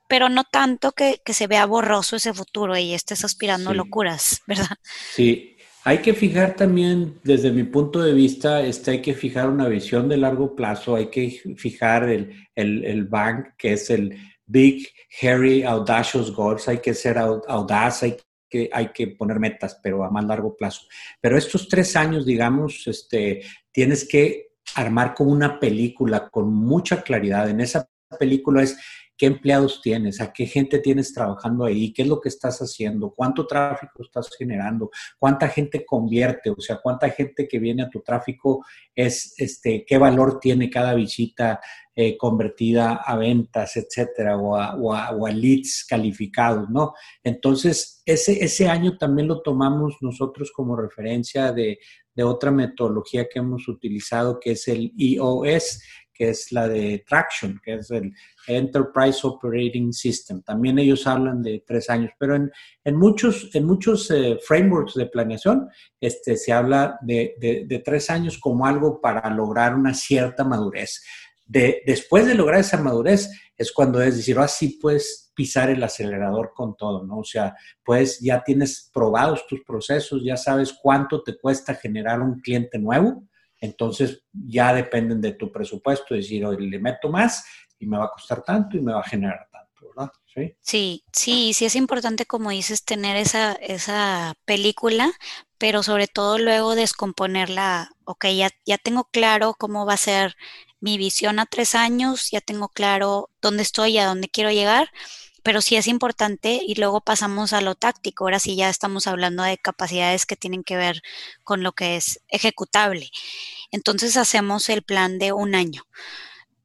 pero 0.08 0.28
no 0.28 0.44
tanto 0.44 0.92
que, 0.92 1.20
que 1.24 1.34
se 1.34 1.48
vea 1.48 1.66
borroso 1.66 2.14
ese 2.14 2.32
futuro 2.32 2.78
y 2.78 2.94
estés 2.94 3.24
aspirando 3.24 3.70
a 3.70 3.74
locuras, 3.74 4.42
¿verdad? 4.46 4.76
Sí, 5.12 5.55
hay 5.86 5.98
que 5.98 6.14
fijar 6.14 6.56
también, 6.56 7.20
desde 7.22 7.52
mi 7.52 7.62
punto 7.62 8.02
de 8.02 8.12
vista, 8.12 8.60
este, 8.60 8.90
hay 8.90 9.00
que 9.00 9.14
fijar 9.14 9.48
una 9.48 9.68
visión 9.68 10.08
de 10.08 10.16
largo 10.16 10.56
plazo, 10.56 10.96
hay 10.96 11.10
que 11.10 11.40
fijar 11.56 12.08
el, 12.08 12.48
el, 12.56 12.84
el 12.84 13.04
bank, 13.04 13.50
que 13.56 13.74
es 13.74 13.88
el 13.90 14.18
Big, 14.46 14.88
Hairy, 15.22 15.62
Audacious 15.62 16.34
Goals, 16.34 16.66
hay 16.66 16.78
que 16.78 16.92
ser 16.92 17.18
audaz, 17.18 18.02
hay 18.02 18.16
que, 18.50 18.68
hay 18.72 18.88
que 18.88 19.06
poner 19.06 19.38
metas, 19.38 19.78
pero 19.80 20.02
a 20.02 20.10
más 20.10 20.24
largo 20.24 20.56
plazo. 20.56 20.88
Pero 21.20 21.38
estos 21.38 21.68
tres 21.68 21.94
años, 21.94 22.26
digamos, 22.26 22.84
este, 22.88 23.42
tienes 23.70 24.08
que 24.08 24.54
armar 24.74 25.14
como 25.14 25.30
una 25.30 25.60
película 25.60 26.28
con 26.30 26.52
mucha 26.52 27.00
claridad. 27.00 27.48
En 27.48 27.60
esa 27.60 27.88
película 28.18 28.64
es 28.64 28.76
qué 29.16 29.26
empleados 29.26 29.80
tienes, 29.82 30.20
a 30.20 30.32
qué 30.32 30.46
gente 30.46 30.78
tienes 30.78 31.12
trabajando 31.12 31.64
ahí, 31.64 31.92
qué 31.92 32.02
es 32.02 32.08
lo 32.08 32.20
que 32.20 32.28
estás 32.28 32.58
haciendo, 32.60 33.12
cuánto 33.14 33.46
tráfico 33.46 34.02
estás 34.02 34.28
generando, 34.36 34.90
cuánta 35.18 35.48
gente 35.48 35.84
convierte, 35.84 36.50
o 36.50 36.60
sea, 36.60 36.80
cuánta 36.82 37.08
gente 37.10 37.48
que 37.48 37.58
viene 37.58 37.82
a 37.82 37.90
tu 37.90 38.00
tráfico 38.00 38.64
es, 38.94 39.34
este, 39.38 39.84
qué 39.86 39.98
valor 39.98 40.38
tiene 40.40 40.70
cada 40.70 40.94
visita 40.94 41.60
eh, 41.94 42.18
convertida 42.18 42.96
a 42.96 43.16
ventas, 43.16 43.76
etcétera, 43.76 44.36
o 44.36 44.54
a, 44.54 44.76
o, 44.76 44.92
a, 44.92 45.30
leads 45.30 45.86
calificados, 45.88 46.68
¿no? 46.68 46.92
Entonces, 47.24 48.02
ese, 48.04 48.44
ese 48.44 48.68
año 48.68 48.98
también 48.98 49.28
lo 49.28 49.40
tomamos 49.40 49.96
nosotros 50.02 50.52
como 50.52 50.76
referencia 50.76 51.52
de, 51.52 51.78
de 52.14 52.22
otra 52.22 52.50
metodología 52.50 53.28
que 53.28 53.38
hemos 53.38 53.68
utilizado, 53.68 54.40
que 54.40 54.52
es 54.52 54.68
el 54.68 54.92
EOS, 54.98 55.80
que 56.16 56.30
es 56.30 56.52
la 56.52 56.68
de 56.68 57.04
Traction, 57.06 57.60
que 57.62 57.74
es 57.74 57.90
el 57.90 58.12
Enterprise 58.46 59.20
Operating 59.22 59.92
System. 59.92 60.42
También 60.42 60.78
ellos 60.78 61.06
hablan 61.06 61.42
de 61.42 61.62
tres 61.66 61.90
años, 61.90 62.12
pero 62.18 62.36
en, 62.36 62.50
en 62.84 62.96
muchos, 62.96 63.50
en 63.54 63.64
muchos 63.64 64.10
eh, 64.10 64.38
frameworks 64.42 64.94
de 64.94 65.06
planeación 65.06 65.68
este, 66.00 66.36
se 66.36 66.52
habla 66.52 66.98
de, 67.02 67.34
de, 67.38 67.78
tres 67.80 68.10
años 68.10 68.38
como 68.38 68.66
algo 68.66 69.00
para 69.00 69.28
lograr 69.30 69.74
una 69.74 69.94
cierta 69.94 70.44
madurez. 70.44 71.02
De, 71.44 71.82
después 71.86 72.26
de 72.26 72.34
lograr 72.34 72.60
esa 72.60 72.80
madurez 72.82 73.30
es 73.56 73.72
cuando 73.72 74.00
es 74.02 74.16
decir, 74.16 74.38
así 74.38 74.74
ah, 74.74 74.78
puedes 74.80 75.32
pisar 75.34 75.70
el 75.70 75.82
acelerador 75.82 76.52
con 76.54 76.76
todo, 76.76 77.04
¿no? 77.04 77.18
O 77.18 77.24
sea, 77.24 77.54
pues 77.84 78.20
ya 78.20 78.42
tienes 78.42 78.90
probados 78.92 79.46
tus 79.46 79.62
procesos, 79.62 80.22
ya 80.24 80.36
sabes 80.36 80.72
cuánto 80.72 81.22
te 81.22 81.38
cuesta 81.38 81.74
generar 81.74 82.20
un 82.20 82.40
cliente 82.40 82.78
nuevo, 82.78 83.22
entonces 83.60 84.24
ya 84.32 84.72
dependen 84.74 85.20
de 85.20 85.32
tu 85.32 85.50
presupuesto, 85.50 86.14
decir, 86.14 86.44
hoy 86.44 86.68
le 86.68 86.78
meto 86.78 87.08
más 87.08 87.44
y 87.78 87.86
me 87.86 87.98
va 87.98 88.06
a 88.06 88.10
costar 88.10 88.42
tanto 88.42 88.76
y 88.76 88.80
me 88.80 88.92
va 88.92 89.00
a 89.00 89.08
generar 89.08 89.48
tanto, 89.50 89.88
¿verdad? 89.88 90.10
Sí, 90.60 91.04
sí, 91.12 91.52
sí, 91.54 91.64
es 91.64 91.76
importante, 91.76 92.26
como 92.26 92.50
dices, 92.50 92.84
tener 92.84 93.16
esa, 93.16 93.52
esa 93.54 94.34
película, 94.44 95.10
pero 95.58 95.82
sobre 95.82 96.08
todo 96.08 96.38
luego 96.38 96.74
descomponerla, 96.74 97.90
ok, 98.04 98.26
ya, 98.36 98.50
ya 98.66 98.76
tengo 98.76 99.04
claro 99.10 99.54
cómo 99.58 99.86
va 99.86 99.94
a 99.94 99.96
ser 99.96 100.36
mi 100.80 100.98
visión 100.98 101.38
a 101.38 101.46
tres 101.46 101.74
años, 101.74 102.30
ya 102.30 102.40
tengo 102.42 102.68
claro 102.68 103.30
dónde 103.40 103.62
estoy 103.62 103.92
y 103.92 103.98
a 103.98 104.06
dónde 104.06 104.28
quiero 104.28 104.50
llegar, 104.50 104.90
pero 105.46 105.60
sí 105.60 105.76
es 105.76 105.86
importante 105.86 106.60
y 106.66 106.74
luego 106.74 107.00
pasamos 107.02 107.52
a 107.52 107.60
lo 107.60 107.76
táctico. 107.76 108.24
Ahora 108.24 108.40
sí 108.40 108.56
ya 108.56 108.68
estamos 108.68 109.06
hablando 109.06 109.44
de 109.44 109.58
capacidades 109.58 110.26
que 110.26 110.34
tienen 110.34 110.64
que 110.64 110.76
ver 110.76 111.02
con 111.44 111.62
lo 111.62 111.70
que 111.70 111.94
es 111.94 112.20
ejecutable. 112.26 113.10
Entonces 113.70 114.16
hacemos 114.16 114.68
el 114.70 114.82
plan 114.82 115.20
de 115.20 115.30
un 115.30 115.54
año. 115.54 115.84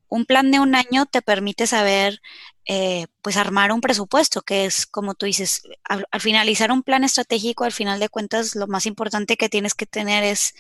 Un 0.08 0.26
plan 0.26 0.50
de 0.50 0.60
un 0.60 0.74
año 0.74 1.06
te 1.06 1.22
permite 1.22 1.68
saber, 1.68 2.24
eh, 2.66 3.06
pues 3.22 3.38
armar 3.38 3.72
un 3.72 3.82
presupuesto, 3.82 4.42
que 4.42 4.66
es 4.66 4.88
como 4.88 5.14
tú 5.14 5.28
dices, 5.28 5.62
al, 5.84 6.08
finalizar 6.20 6.72
un 6.72 6.82
plan 6.82 7.04
estratégico, 7.04 7.66
al 7.66 7.74
final 7.74 8.00
de 8.00 8.10
cuentas, 8.10 8.56
lo 8.56 8.66
más 8.66 8.88
importante 8.88 9.38
que 9.38 9.48
tienes 9.48 9.76
que 9.76 9.86
tener 9.86 10.24
es 10.24 10.56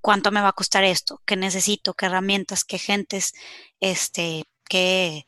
cuánto 0.00 0.30
me 0.30 0.40
va 0.40 0.48
a 0.48 0.52
costar 0.52 0.82
esto, 0.84 1.20
qué 1.26 1.36
necesito, 1.36 1.92
qué 1.92 2.06
herramientas, 2.06 2.64
qué 2.64 2.78
gentes, 2.78 3.34
este, 3.80 4.44
qué, 4.66 5.26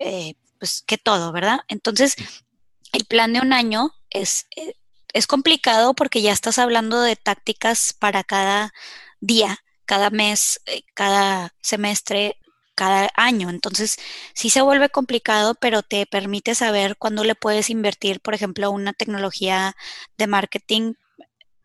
eh, 0.00 0.34
pues, 0.62 0.84
qué 0.86 0.96
todo, 0.96 1.32
¿verdad? 1.32 1.58
Entonces, 1.66 2.14
el 2.92 3.04
plan 3.04 3.32
de 3.32 3.40
un 3.40 3.52
año 3.52 3.90
es, 4.10 4.46
eh, 4.54 4.74
es 5.12 5.26
complicado 5.26 5.92
porque 5.92 6.22
ya 6.22 6.30
estás 6.30 6.56
hablando 6.60 7.02
de 7.02 7.16
tácticas 7.16 7.92
para 7.92 8.22
cada 8.22 8.72
día, 9.20 9.58
cada 9.86 10.10
mes, 10.10 10.60
cada 10.94 11.52
semestre, 11.62 12.38
cada 12.76 13.10
año. 13.16 13.50
Entonces, 13.50 13.96
sí 14.34 14.50
se 14.50 14.62
vuelve 14.62 14.88
complicado, 14.88 15.56
pero 15.56 15.82
te 15.82 16.06
permite 16.06 16.54
saber 16.54 16.96
cuándo 16.96 17.24
le 17.24 17.34
puedes 17.34 17.68
invertir, 17.68 18.20
por 18.20 18.34
ejemplo, 18.34 18.70
una 18.70 18.92
tecnología 18.92 19.74
de 20.16 20.28
marketing 20.28 20.94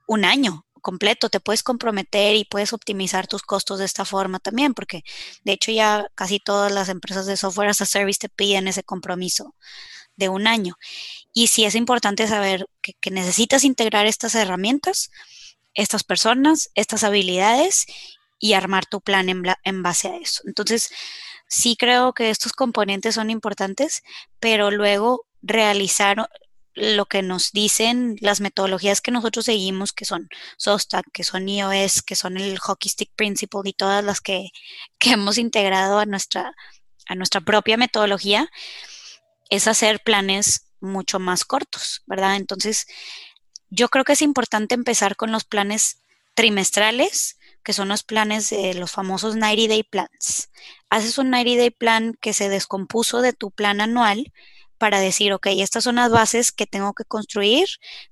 un 0.08 0.26
año 0.26 0.67
completo, 0.80 1.30
te 1.30 1.40
puedes 1.40 1.64
comprometer 1.64 2.36
y 2.36 2.46
puedes 2.46 2.74
optimizar 2.74 3.28
tus 3.28 3.42
costos 3.44 3.80
de 3.80 3.86
esta 3.86 4.06
forma 4.06 4.40
también, 4.40 4.74
porque 4.74 5.04
de 5.44 5.54
hecho 5.54 5.72
ya 5.72 6.08
casi 6.16 6.40
todas 6.40 6.72
las 6.72 6.90
empresas 6.90 7.26
de 7.26 7.38
software 7.38 7.70
as 7.70 7.82
a 7.82 7.86
service 7.86 8.20
te 8.20 8.30
piden 8.30 8.68
ese 8.68 8.84
compromiso 8.84 9.56
de 10.16 10.30
un 10.30 10.48
año. 10.48 10.78
Y 11.34 11.48
sí 11.48 11.66
es 11.66 11.76
importante 11.76 12.28
saber 12.28 12.68
que, 12.82 12.94
que 13.00 13.12
necesitas 13.12 13.64
integrar 13.64 14.08
estas 14.08 14.36
herramientas, 14.36 15.12
estas 15.74 16.04
personas, 16.04 16.72
estas 16.74 17.04
habilidades 17.04 17.86
y 18.40 18.54
armar 18.54 18.86
tu 18.86 19.02
plan 19.02 19.30
en, 19.30 19.84
base 19.84 20.10
a 20.10 20.18
eso. 20.18 20.42
Entonces, 20.46 20.90
sí 21.48 21.76
creo 21.78 22.14
que 22.14 22.30
estos 22.30 22.52
componentes 22.54 23.16
son 23.16 23.30
importantes, 23.30 24.04
pero 24.40 24.72
luego 24.72 25.26
realizar 25.42 26.30
lo 26.78 27.08
que 27.08 27.24
nos 27.24 27.52
dicen 27.52 28.16
las 28.22 28.40
metodologías 28.40 29.02
que 29.02 29.12
nosotros 29.12 29.46
seguimos, 29.46 29.94
que 29.94 30.06
son 30.06 30.30
SOSTAC, 30.58 31.06
que 31.12 31.24
son 31.24 31.50
iOS, 31.50 32.04
que 32.04 32.16
son 32.16 32.38
el 32.38 32.60
Hockey 32.60 32.90
Stick 32.90 33.12
Principle 33.16 33.62
y 33.66 33.74
todas 33.74 34.04
las 34.04 34.22
que, 34.22 34.50
que 35.00 35.12
hemos 35.12 35.38
integrado 35.38 36.00
a 36.00 36.06
nuestra, 36.06 36.54
a 37.08 37.16
nuestra 37.16 37.42
propia 37.42 37.78
metodología, 37.78 38.50
es 39.50 39.68
hacer 39.68 40.02
planes 40.02 40.68
mucho 40.80 41.20
más 41.20 41.46
cortos, 41.46 42.04
¿verdad? 42.06 42.36
Entonces, 42.36 42.86
yo 43.70 43.90
creo 43.90 44.06
que 44.06 44.14
es 44.14 44.22
importante 44.22 44.76
empezar 44.76 45.16
con 45.16 45.32
los 45.32 45.44
planes 45.44 46.04
trimestrales 46.36 47.38
que 47.64 47.74
son 47.74 47.90
los 47.90 48.04
planes 48.04 48.50
de 48.50 48.74
los 48.76 48.92
famosos 48.92 49.36
90 49.36 49.68
Day 49.68 49.84
Plans. 49.84 50.52
Haces 50.90 51.18
un 51.18 51.32
90 51.32 51.60
Day 51.60 51.70
Plan 51.70 52.18
que 52.22 52.32
se 52.32 52.48
descompuso 52.48 53.22
de 53.22 53.34
tu 53.34 53.52
plan 53.52 53.82
anual 53.82 54.32
para 54.78 55.00
decir, 55.00 55.34
ok, 55.34 55.48
estas 55.52 55.84
son 55.84 55.96
las 55.96 56.12
bases 56.12 56.52
que 56.52 56.66
tengo 56.66 56.94
que 56.94 57.06
construir 57.06 57.68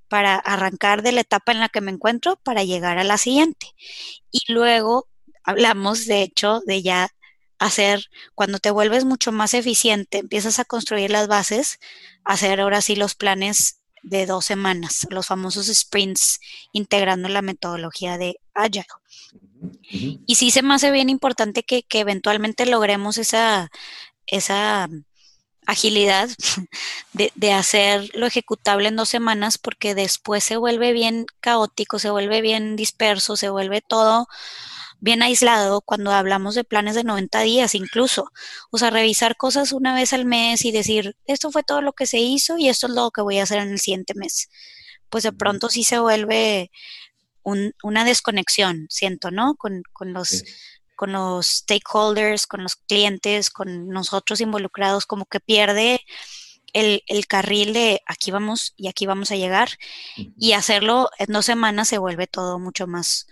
para 0.07 0.35
arrancar 0.35 1.01
de 1.01 1.11
la 1.11 1.21
etapa 1.21 1.51
en 1.51 1.59
la 1.59 1.69
que 1.69 1.81
me 1.81 1.91
encuentro 1.91 2.37
para 2.37 2.63
llegar 2.63 2.97
a 2.97 3.03
la 3.03 3.17
siguiente. 3.17 3.67
Y 4.31 4.51
luego 4.51 5.07
hablamos, 5.43 6.05
de 6.05 6.21
hecho, 6.21 6.61
de 6.65 6.81
ya 6.81 7.09
hacer, 7.59 8.05
cuando 8.33 8.59
te 8.59 8.71
vuelves 8.71 9.05
mucho 9.05 9.31
más 9.31 9.53
eficiente, 9.53 10.19
empiezas 10.19 10.59
a 10.59 10.65
construir 10.65 11.11
las 11.11 11.27
bases, 11.27 11.79
hacer 12.23 12.59
ahora 12.59 12.81
sí 12.81 12.95
los 12.95 13.15
planes 13.15 13.79
de 14.03 14.25
dos 14.25 14.45
semanas, 14.45 15.07
los 15.09 15.27
famosos 15.27 15.67
sprints, 15.67 16.39
integrando 16.71 17.27
la 17.27 17.41
metodología 17.41 18.17
de 18.17 18.39
Agile. 18.53 18.85
Y 19.89 20.35
sí 20.35 20.51
se 20.51 20.61
me 20.61 20.75
hace 20.75 20.91
bien 20.91 21.09
importante 21.09 21.63
que, 21.63 21.85
eventualmente 21.89 22.65
logremos 22.65 23.17
esa, 23.17 23.69
esa 24.27 24.87
agilidad 25.65 26.29
de, 27.13 27.31
de, 27.35 27.53
hacer 27.53 28.09
lo 28.13 28.25
ejecutable 28.27 28.87
en 28.87 28.95
dos 28.95 29.09
semanas 29.09 29.57
porque 29.57 29.95
después 29.95 30.43
se 30.43 30.57
vuelve 30.57 30.93
bien 30.93 31.25
caótico, 31.39 31.99
se 31.99 32.09
vuelve 32.09 32.41
bien 32.41 32.75
disperso, 32.75 33.35
se 33.35 33.49
vuelve 33.49 33.81
todo 33.81 34.27
bien 34.99 35.21
aislado 35.21 35.81
cuando 35.81 36.11
hablamos 36.11 36.55
de 36.55 36.63
planes 36.63 36.95
de 36.95 37.03
90 37.03 37.41
días 37.41 37.75
incluso. 37.75 38.31
O 38.71 38.77
sea, 38.77 38.89
revisar 38.89 39.37
cosas 39.37 39.71
una 39.71 39.93
vez 39.93 40.13
al 40.13 40.25
mes 40.25 40.65
y 40.65 40.71
decir, 40.71 41.15
esto 41.25 41.51
fue 41.51 41.63
todo 41.63 41.81
lo 41.81 41.93
que 41.93 42.07
se 42.07 42.19
hizo 42.19 42.57
y 42.57 42.69
esto 42.69 42.87
es 42.87 42.93
lo 42.93 43.11
que 43.11 43.21
voy 43.21 43.39
a 43.39 43.43
hacer 43.43 43.59
en 43.59 43.69
el 43.69 43.79
siguiente 43.79 44.13
mes. 44.15 44.49
Pues 45.09 45.23
de 45.23 45.31
pronto 45.31 45.69
sí 45.69 45.83
se 45.83 45.99
vuelve 45.99 46.71
una 47.43 48.03
desconexión, 48.03 48.87
siento, 48.89 49.29
¿no? 49.29 49.55
Con, 49.55 49.83
los... 49.99 50.43
con 50.95 51.11
los 51.11 51.47
stakeholders, 51.47 52.47
con 52.47 52.63
los 52.63 52.75
clientes, 52.75 53.49
con 53.49 53.89
nosotros 53.89 54.41
involucrados, 54.41 55.05
como 55.05 55.25
que 55.25 55.39
pierde 55.39 56.01
el, 56.73 57.27
carril 57.27 57.73
de 57.73 58.01
aquí 58.05 58.31
vamos 58.31 58.73
y 58.75 58.87
aquí 58.87 59.05
vamos 59.05 59.31
a 59.31 59.37
llegar 59.37 59.69
y 60.37 60.51
hacerlo 60.53 61.09
en 61.17 61.31
dos 61.31 61.45
semanas 61.45 61.87
se 61.87 61.97
vuelve 61.97 62.27
todo 62.27 62.59
mucho 62.59 62.85
más, 62.85 63.27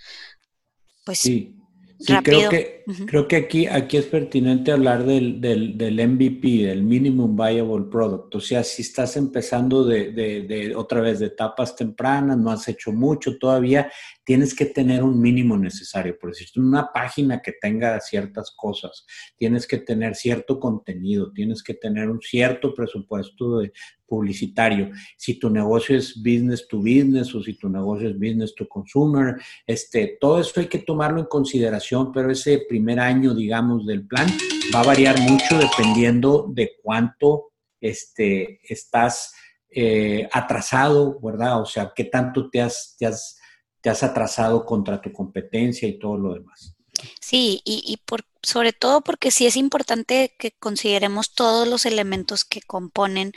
pues 1.03 1.19
sí. 1.19 1.62
Sí, 2.05 2.13
creo 2.21 2.49
que, 2.49 2.83
creo 3.05 3.27
que 3.29 3.35
aquí, 3.37 3.65
aquí 3.65 3.95
es 3.95 4.05
pertinente 4.05 4.73
hablar 4.73 5.05
del, 5.05 5.39
del, 5.39 5.77
del, 5.77 6.05
MVP, 6.05 6.65
del 6.65 6.83
Minimum 6.83 7.33
Viable 7.33 7.85
Product. 7.89 8.35
O 8.35 8.41
sea, 8.41 8.61
si 8.63 8.81
estás 8.81 9.15
empezando 9.15 9.85
de, 9.85 10.11
de, 10.11 10.41
de, 10.41 10.75
otra 10.75 10.99
vez 10.99 11.19
de 11.19 11.27
etapas 11.27 11.77
tempranas, 11.77 12.37
no 12.37 12.51
has 12.51 12.67
hecho 12.67 12.91
mucho 12.91 13.37
todavía, 13.37 13.89
tienes 14.25 14.53
que 14.53 14.65
tener 14.65 15.01
un 15.01 15.21
mínimo 15.21 15.57
necesario. 15.57 16.17
Por 16.19 16.31
decir, 16.31 16.49
una 16.57 16.91
página 16.91 17.41
que 17.41 17.53
tenga 17.53 17.97
ciertas 18.01 18.51
cosas, 18.51 19.05
tienes 19.37 19.65
que 19.65 19.77
tener 19.77 20.15
cierto 20.15 20.59
contenido, 20.59 21.31
tienes 21.31 21.63
que 21.63 21.75
tener 21.75 22.09
un 22.09 22.19
cierto 22.19 22.73
presupuesto 22.73 23.59
de 23.59 23.71
publicitario. 24.13 24.91
Si 25.17 25.39
tu 25.39 25.49
negocio 25.49 25.97
es 25.97 26.15
business 26.15 26.67
to 26.67 26.77
business 26.77 27.33
o 27.33 27.41
si 27.41 27.53
tu 27.55 27.67
negocio 27.69 28.09
es 28.09 28.15
business 28.15 28.53
to 28.53 28.67
consumer, 28.67 29.35
este, 29.65 30.17
todo 30.19 30.39
esto 30.39 30.59
hay 30.59 30.67
que 30.67 30.79
tomarlo 30.79 31.19
en 31.19 31.25
consideración, 31.25 32.11
pero 32.11 32.31
ese 32.31 32.65
primer 32.69 32.99
año, 32.99 33.33
digamos, 33.33 33.85
del 33.85 34.05
plan 34.05 34.27
va 34.73 34.81
a 34.81 34.85
variar 34.85 35.19
mucho 35.21 35.57
dependiendo 35.57 36.47
de 36.49 36.73
cuánto 36.81 37.53
este, 37.81 38.59
estás 38.67 39.33
eh, 39.69 40.29
atrasado, 40.31 41.19
¿verdad? 41.21 41.61
O 41.61 41.65
sea, 41.65 41.91
qué 41.95 42.03
tanto 42.03 42.49
te 42.49 42.61
has, 42.61 42.95
te 42.99 43.07
has 43.07 43.39
te 43.83 43.89
has 43.89 44.01
atrasado 44.01 44.65
contra 44.65 45.01
tu 45.01 45.11
competencia 45.11 45.87
y 45.87 45.99
todo 45.99 46.17
lo 46.17 46.33
demás. 46.33 46.73
Sí, 47.19 47.61
y, 47.65 47.97
por, 48.05 48.21
sobre 48.41 48.71
todo 48.71 49.01
porque 49.01 49.29
sí 49.29 49.45
es 49.45 49.57
importante 49.57 50.33
que 50.39 50.51
consideremos 50.51 51.33
todos 51.35 51.67
los 51.67 51.85
elementos 51.85 52.45
que 52.45 52.61
componen, 52.61 53.33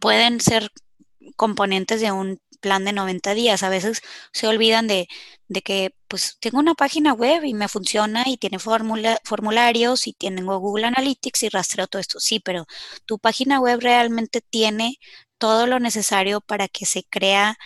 pueden 0.00 0.40
ser 0.40 0.70
componentes 1.36 2.00
de 2.00 2.12
un 2.12 2.40
plan 2.60 2.84
de 2.84 2.92
90 2.92 3.34
días. 3.34 3.62
A 3.62 3.68
veces 3.70 4.02
se 4.32 4.46
olvidan 4.48 4.86
de, 4.86 5.08
que, 5.64 5.94
pues, 6.08 6.38
tengo 6.40 6.58
una 6.58 6.74
página 6.74 7.12
web 7.14 7.44
y 7.44 7.54
me 7.54 7.68
funciona 7.68 8.24
y 8.26 8.36
tiene 8.36 8.58
formularios 8.58 10.06
y 10.06 10.12
tiene 10.12 10.42
Google 10.42 10.86
Analytics 10.86 11.44
y 11.44 11.48
rastreo 11.50 11.86
todo 11.86 12.00
esto. 12.00 12.20
Sí, 12.20 12.40
pero 12.40 12.66
tu 13.06 13.18
página 13.18 13.60
web 13.60 13.80
realmente 13.80 14.40
tiene 14.42 14.98
todo 15.38 15.66
lo 15.66 15.80
necesario 15.80 16.40
para 16.40 16.68
que 16.68 16.86
se 16.86 17.04
crea 17.04 17.56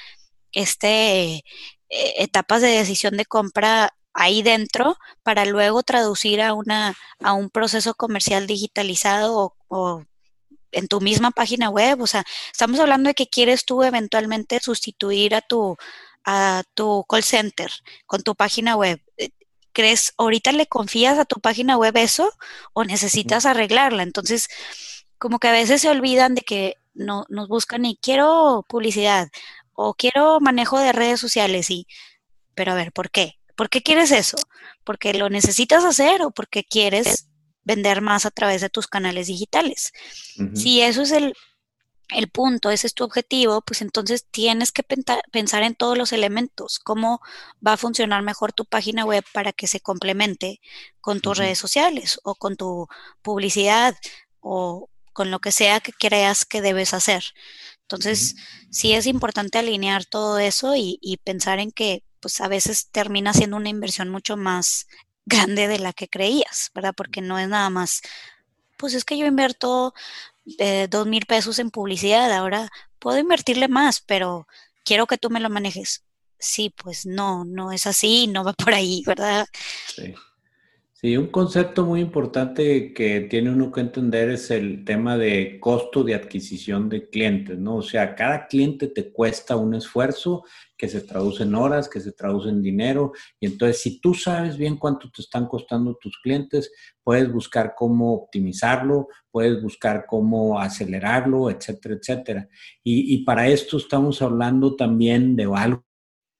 este, 0.52 1.44
eh, 1.90 2.14
etapas 2.18 2.62
de 2.62 2.68
decisión 2.68 3.16
de 3.16 3.26
compra 3.26 3.94
ahí 4.14 4.42
dentro 4.42 4.96
para 5.22 5.44
luego 5.44 5.82
traducir 5.82 6.40
a, 6.42 6.54
una, 6.54 6.94
a 7.20 7.32
un 7.34 7.50
proceso 7.50 7.94
comercial 7.94 8.46
digitalizado 8.46 9.56
o, 9.68 10.04
en 10.74 10.88
tu 10.88 11.00
misma 11.00 11.30
página 11.30 11.70
web. 11.70 12.00
O 12.00 12.06
sea, 12.06 12.24
estamos 12.52 12.78
hablando 12.80 13.08
de 13.08 13.14
que 13.14 13.28
quieres 13.28 13.64
tú 13.64 13.82
eventualmente 13.82 14.60
sustituir 14.60 15.34
a 15.34 15.40
tu, 15.40 15.76
a 16.24 16.62
tu 16.74 17.04
call 17.08 17.22
center 17.22 17.70
con 18.06 18.22
tu 18.22 18.34
página 18.34 18.76
web. 18.76 19.00
Eh, 19.16 19.30
¿Crees, 19.72 20.14
ahorita 20.18 20.52
le 20.52 20.66
confías 20.66 21.18
a 21.18 21.24
tu 21.24 21.40
página 21.40 21.76
web 21.76 21.96
eso 21.96 22.30
o 22.72 22.84
necesitas 22.84 23.44
arreglarla? 23.46 24.02
Entonces, 24.04 24.48
como 25.18 25.38
que 25.38 25.48
a 25.48 25.52
veces 25.52 25.80
se 25.80 25.88
olvidan 25.88 26.34
de 26.34 26.42
que 26.42 26.76
no, 26.94 27.24
nos 27.28 27.48
buscan 27.48 27.84
y 27.84 27.96
quiero 27.96 28.64
publicidad 28.68 29.28
o 29.72 29.94
quiero 29.94 30.40
manejo 30.40 30.78
de 30.78 30.92
redes 30.92 31.20
sociales 31.20 31.70
y, 31.70 31.86
pero 32.54 32.72
a 32.72 32.74
ver, 32.76 32.92
¿por 32.92 33.10
qué? 33.10 33.38
¿Por 33.56 33.68
qué 33.68 33.82
quieres 33.82 34.10
eso? 34.12 34.36
¿Porque 34.84 35.14
lo 35.14 35.30
necesitas 35.30 35.84
hacer 35.84 36.22
o 36.22 36.30
porque 36.30 36.64
quieres 36.64 37.28
vender 37.64 38.00
más 38.00 38.26
a 38.26 38.30
través 38.30 38.60
de 38.60 38.70
tus 38.70 38.86
canales 38.86 39.26
digitales? 39.26 39.92
Si 40.54 40.80
eso 40.80 41.02
es 41.02 41.12
el, 41.12 41.34
el, 42.10 42.28
punto, 42.28 42.70
ese 42.70 42.86
es 42.86 42.94
tu 42.94 43.04
objetivo, 43.04 43.62
pues 43.62 43.82
entonces 43.82 44.26
tienes 44.30 44.72
que 44.72 44.82
pensar 44.82 45.62
en 45.62 45.74
todos 45.74 45.96
los 45.96 46.12
elementos, 46.12 46.78
cómo 46.78 47.20
va 47.66 47.74
a 47.74 47.76
funcionar 47.76 48.22
mejor 48.22 48.52
tu 48.52 48.64
página 48.64 49.04
web 49.04 49.24
para 49.32 49.52
que 49.52 49.66
se 49.66 49.80
complemente 49.80 50.60
con 51.00 51.20
tus 51.20 51.38
redes 51.38 51.58
sociales 51.58 52.20
o 52.22 52.34
con 52.34 52.56
tu 52.56 52.88
publicidad 53.22 53.96
o 54.40 54.88
con 55.12 55.30
lo 55.30 55.38
que 55.38 55.52
sea 55.52 55.80
que 55.80 55.92
creas 55.92 56.44
que 56.44 56.60
debes 56.60 56.92
hacer. 56.92 57.24
Entonces, 57.82 58.36
sí 58.70 58.92
es 58.92 59.06
importante 59.06 59.58
alinear 59.58 60.04
todo 60.04 60.38
eso 60.38 60.74
y, 60.74 60.98
y 61.00 61.18
pensar 61.18 61.60
en 61.60 61.70
que 61.70 62.02
pues 62.20 62.40
a 62.40 62.48
veces 62.48 62.88
termina 62.90 63.34
siendo 63.34 63.58
una 63.58 63.68
inversión 63.68 64.08
mucho 64.08 64.38
más 64.38 64.86
grande 65.26 65.68
de 65.68 65.78
la 65.78 65.92
que 65.92 66.08
creías, 66.08 66.70
¿verdad? 66.74 66.94
Porque 66.96 67.20
no 67.20 67.38
es 67.38 67.48
nada 67.48 67.70
más, 67.70 68.02
pues 68.76 68.94
es 68.94 69.04
que 69.04 69.18
yo 69.18 69.26
invierto 69.26 69.94
eh, 70.58 70.88
dos 70.90 71.06
mil 71.06 71.26
pesos 71.26 71.58
en 71.58 71.70
publicidad, 71.70 72.32
ahora 72.32 72.70
puedo 72.98 73.18
invertirle 73.18 73.68
más, 73.68 74.00
pero 74.00 74.46
quiero 74.84 75.06
que 75.06 75.18
tú 75.18 75.30
me 75.30 75.40
lo 75.40 75.50
manejes. 75.50 76.04
Sí, 76.38 76.74
pues 76.76 77.06
no, 77.06 77.44
no 77.44 77.72
es 77.72 77.86
así, 77.86 78.26
no 78.26 78.44
va 78.44 78.52
por 78.52 78.74
ahí, 78.74 79.02
¿verdad? 79.06 79.46
Sí. 79.86 80.14
Sí, 81.04 81.18
un 81.18 81.26
concepto 81.26 81.84
muy 81.84 82.00
importante 82.00 82.94
que 82.94 83.20
tiene 83.20 83.50
uno 83.50 83.70
que 83.70 83.82
entender 83.82 84.30
es 84.30 84.50
el 84.50 84.86
tema 84.86 85.18
de 85.18 85.60
costo 85.60 86.02
de 86.02 86.14
adquisición 86.14 86.88
de 86.88 87.10
clientes, 87.10 87.58
¿no? 87.58 87.76
O 87.76 87.82
sea, 87.82 88.14
cada 88.14 88.46
cliente 88.46 88.86
te 88.88 89.12
cuesta 89.12 89.54
un 89.54 89.74
esfuerzo 89.74 90.44
que 90.78 90.88
se 90.88 91.02
traduce 91.02 91.42
en 91.42 91.56
horas, 91.56 91.90
que 91.90 92.00
se 92.00 92.12
traduce 92.12 92.48
en 92.48 92.62
dinero, 92.62 93.12
y 93.38 93.44
entonces 93.44 93.82
si 93.82 94.00
tú 94.00 94.14
sabes 94.14 94.56
bien 94.56 94.78
cuánto 94.78 95.10
te 95.10 95.20
están 95.20 95.46
costando 95.46 95.94
tus 96.00 96.16
clientes, 96.22 96.72
puedes 97.02 97.30
buscar 97.30 97.74
cómo 97.76 98.14
optimizarlo, 98.14 99.08
puedes 99.30 99.62
buscar 99.62 100.06
cómo 100.08 100.58
acelerarlo, 100.58 101.50
etcétera, 101.50 101.96
etcétera. 101.96 102.48
Y, 102.82 103.22
para 103.26 103.46
esto 103.48 103.76
estamos 103.76 104.22
hablando 104.22 104.74
también 104.74 105.36
de 105.36 105.44
algo 105.54 105.84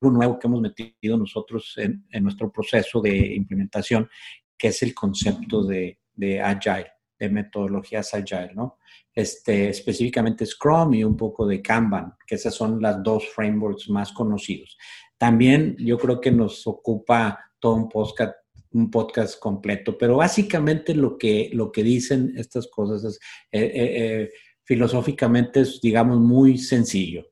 nuevo 0.00 0.38
que 0.38 0.46
hemos 0.46 0.60
metido 0.60 1.18
nosotros 1.18 1.74
en, 1.76 2.06
en, 2.10 2.22
nuestro 2.22 2.50
proceso 2.50 3.00
de 3.00 3.34
implementación, 3.34 4.08
que 4.56 4.68
es 4.68 4.82
el 4.82 4.94
concepto 4.94 5.64
de, 5.64 5.98
Agile, 6.42 6.92
de 7.18 7.28
metodologías 7.28 8.14
Agile, 8.14 8.52
¿no? 8.54 8.78
Este, 9.14 9.68
específicamente 9.68 10.44
Scrum 10.44 10.94
y 10.94 11.04
un 11.04 11.16
poco 11.16 11.46
de 11.46 11.62
Kanban, 11.62 12.14
que 12.26 12.34
esas 12.34 12.54
son 12.54 12.80
las 12.82 13.02
dos 13.02 13.28
frameworks 13.34 13.88
más 13.88 14.12
conocidos. 14.12 14.76
También 15.16 15.76
yo 15.78 15.98
creo 15.98 16.20
que 16.20 16.32
nos 16.32 16.66
ocupa 16.66 17.38
todo 17.60 17.74
un 17.74 17.88
podcast, 17.88 18.34
un 18.72 18.90
podcast 18.90 19.38
completo, 19.38 19.96
pero 19.96 20.16
básicamente 20.16 20.94
lo 20.94 21.16
que, 21.16 21.50
lo 21.52 21.70
que 21.70 21.84
dicen 21.84 22.34
estas 22.36 22.66
cosas 22.66 23.04
es, 23.04 23.20
eh, 23.52 23.62
eh, 23.62 24.22
eh, 24.22 24.30
filosóficamente 24.64 25.62
digamos, 25.82 26.18
muy 26.18 26.58
sencillo 26.58 27.24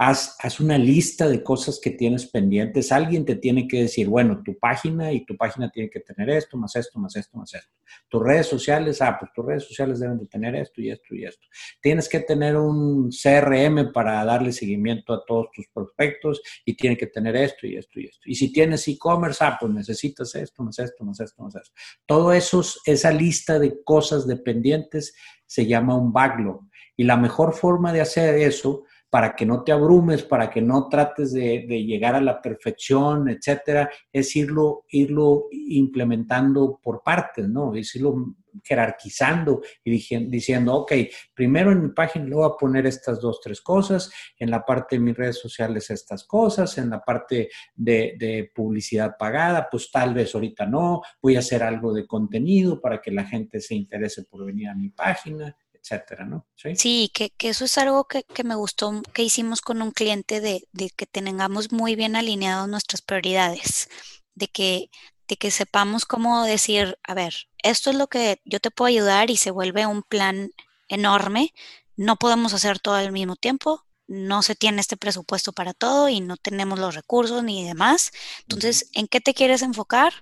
haz, 0.00 0.60
una 0.60 0.78
lista 0.78 1.28
de 1.28 1.42
cosas 1.42 1.78
que 1.78 1.90
tienes 1.90 2.24
pendientes. 2.24 2.90
Alguien 2.90 3.26
te 3.26 3.36
tiene 3.36 3.68
que 3.68 3.82
decir, 3.82 4.08
bueno, 4.08 4.42
tu 4.42 4.58
página 4.58 5.12
y 5.12 5.26
tu 5.26 5.36
página 5.36 5.70
tiene 5.70 5.90
que 5.90 6.00
tener 6.00 6.30
esto, 6.30 6.56
más 6.56 6.74
esto, 6.74 6.98
más 6.98 7.14
esto, 7.16 7.36
más 7.36 7.52
esto. 7.52 7.70
Tus 8.08 8.22
redes 8.22 8.46
sociales, 8.46 9.02
ah, 9.02 9.18
pues 9.20 9.30
tus 9.34 9.44
redes 9.44 9.64
sociales 9.64 10.00
deben 10.00 10.18
de 10.18 10.24
tener 10.24 10.54
esto 10.56 10.80
y 10.80 10.90
esto 10.90 11.14
y 11.14 11.26
esto. 11.26 11.46
Tienes 11.82 12.08
que 12.08 12.20
tener 12.20 12.56
un 12.56 13.10
CRM 13.10 13.92
para 13.92 14.24
darle 14.24 14.52
seguimiento 14.52 15.12
a 15.12 15.22
todos 15.26 15.48
tus 15.52 15.66
prospectos 15.68 16.40
y 16.64 16.74
tiene 16.74 16.96
que 16.96 17.08
tener 17.08 17.36
esto 17.36 17.66
y 17.66 17.76
esto 17.76 18.00
y 18.00 18.06
esto. 18.06 18.22
Y 18.24 18.36
si 18.36 18.54
tienes 18.54 18.88
e-commerce, 18.88 19.44
ah, 19.44 19.58
pues 19.60 19.70
necesitas 19.70 20.34
esto, 20.34 20.62
más 20.62 20.78
esto, 20.78 21.04
más 21.04 21.20
esto, 21.20 21.42
más 21.42 21.54
esto. 21.56 21.74
Todo 22.06 22.32
eso, 22.32 22.64
esa 22.86 23.12
lista 23.12 23.58
de 23.58 23.84
cosas 23.84 24.26
dependientes 24.26 25.14
se 25.44 25.66
llama 25.66 25.98
un 25.98 26.10
backlog. 26.10 26.62
Y 26.96 27.04
la 27.04 27.18
mejor 27.18 27.52
forma 27.52 27.92
de 27.92 28.00
hacer 28.00 28.36
eso 28.36 28.84
para 29.10 29.34
que 29.34 29.44
no 29.44 29.64
te 29.64 29.72
abrumes, 29.72 30.22
para 30.22 30.48
que 30.48 30.62
no 30.62 30.88
trates 30.88 31.32
de, 31.32 31.66
llegar 31.84 32.14
a 32.14 32.20
la 32.20 32.40
perfección, 32.40 33.28
etcétera, 33.28 33.90
es 34.12 34.34
irlo, 34.36 34.84
irlo 34.88 35.48
implementando 35.50 36.78
por 36.80 37.02
partes, 37.02 37.48
¿no? 37.48 37.74
Es 37.74 37.94
irlo 37.96 38.36
jerarquizando 38.64 39.62
y 39.84 39.90
diciendo, 40.26 40.74
ok, 40.74 40.92
primero 41.34 41.72
en 41.72 41.82
mi 41.82 41.88
página 41.90 42.24
le 42.24 42.34
voy 42.34 42.48
a 42.48 42.56
poner 42.56 42.86
estas 42.86 43.20
dos, 43.20 43.40
tres 43.40 43.60
cosas, 43.60 44.10
en 44.38 44.50
la 44.50 44.64
parte 44.64 44.96
de 44.96 45.02
mis 45.02 45.16
redes 45.16 45.38
sociales 45.38 45.90
estas 45.90 46.24
cosas, 46.24 46.76
en 46.78 46.90
la 46.90 47.00
parte 47.00 47.48
de, 47.74 48.14
de 48.18 48.50
publicidad 48.54 49.16
pagada, 49.18 49.68
pues 49.70 49.90
tal 49.90 50.14
vez 50.14 50.34
ahorita 50.34 50.66
no, 50.66 51.02
voy 51.20 51.36
a 51.36 51.40
hacer 51.40 51.62
algo 51.62 51.92
de 51.92 52.06
contenido 52.06 52.80
para 52.80 53.00
que 53.00 53.10
la 53.10 53.24
gente 53.24 53.60
se 53.60 53.74
interese 53.74 54.24
por 54.24 54.44
venir 54.44 54.68
a 54.68 54.74
mi 54.74 54.90
página, 54.90 55.56
etcétera, 55.82 56.24
¿no? 56.24 56.46
Sí, 56.76 57.10
que, 57.14 57.32
eso 57.38 57.64
es 57.64 57.78
algo 57.78 58.06
que, 58.06 58.24
me 58.44 58.54
gustó 58.54 59.02
que 59.14 59.22
hicimos 59.22 59.60
con 59.60 59.82
un 59.82 59.90
cliente 59.90 60.40
de, 60.40 60.66
que 60.96 61.06
tengamos 61.06 61.72
muy 61.72 61.96
bien 61.96 62.16
alineados 62.16 62.68
nuestras 62.68 63.02
prioridades, 63.02 63.88
de 64.34 64.48
que, 64.48 64.90
de 65.28 65.36
que 65.36 65.50
sepamos 65.50 66.04
cómo 66.04 66.44
decir, 66.44 66.98
a 67.02 67.14
ver, 67.14 67.34
esto 67.62 67.90
es 67.90 67.96
lo 67.96 68.08
que 68.08 68.40
yo 68.44 68.60
te 68.60 68.70
puedo 68.70 68.88
ayudar 68.88 69.30
y 69.30 69.36
se 69.36 69.50
vuelve 69.50 69.86
un 69.86 70.02
plan 70.02 70.50
enorme, 70.88 71.54
no 71.96 72.16
podemos 72.16 72.54
hacer 72.54 72.78
todo 72.78 72.94
al 72.94 73.12
mismo 73.12 73.36
tiempo, 73.36 73.84
no 74.06 74.42
se 74.42 74.56
tiene 74.56 74.80
este 74.80 74.96
presupuesto 74.96 75.52
para 75.52 75.72
todo 75.72 76.08
y 76.08 76.20
no 76.20 76.36
tenemos 76.36 76.80
los 76.80 76.96
recursos 76.96 77.44
ni 77.44 77.64
demás. 77.64 78.10
Entonces, 78.40 78.90
¿en 78.92 79.06
qué 79.06 79.20
te 79.20 79.34
quieres 79.34 79.62
enfocar? 79.62 80.12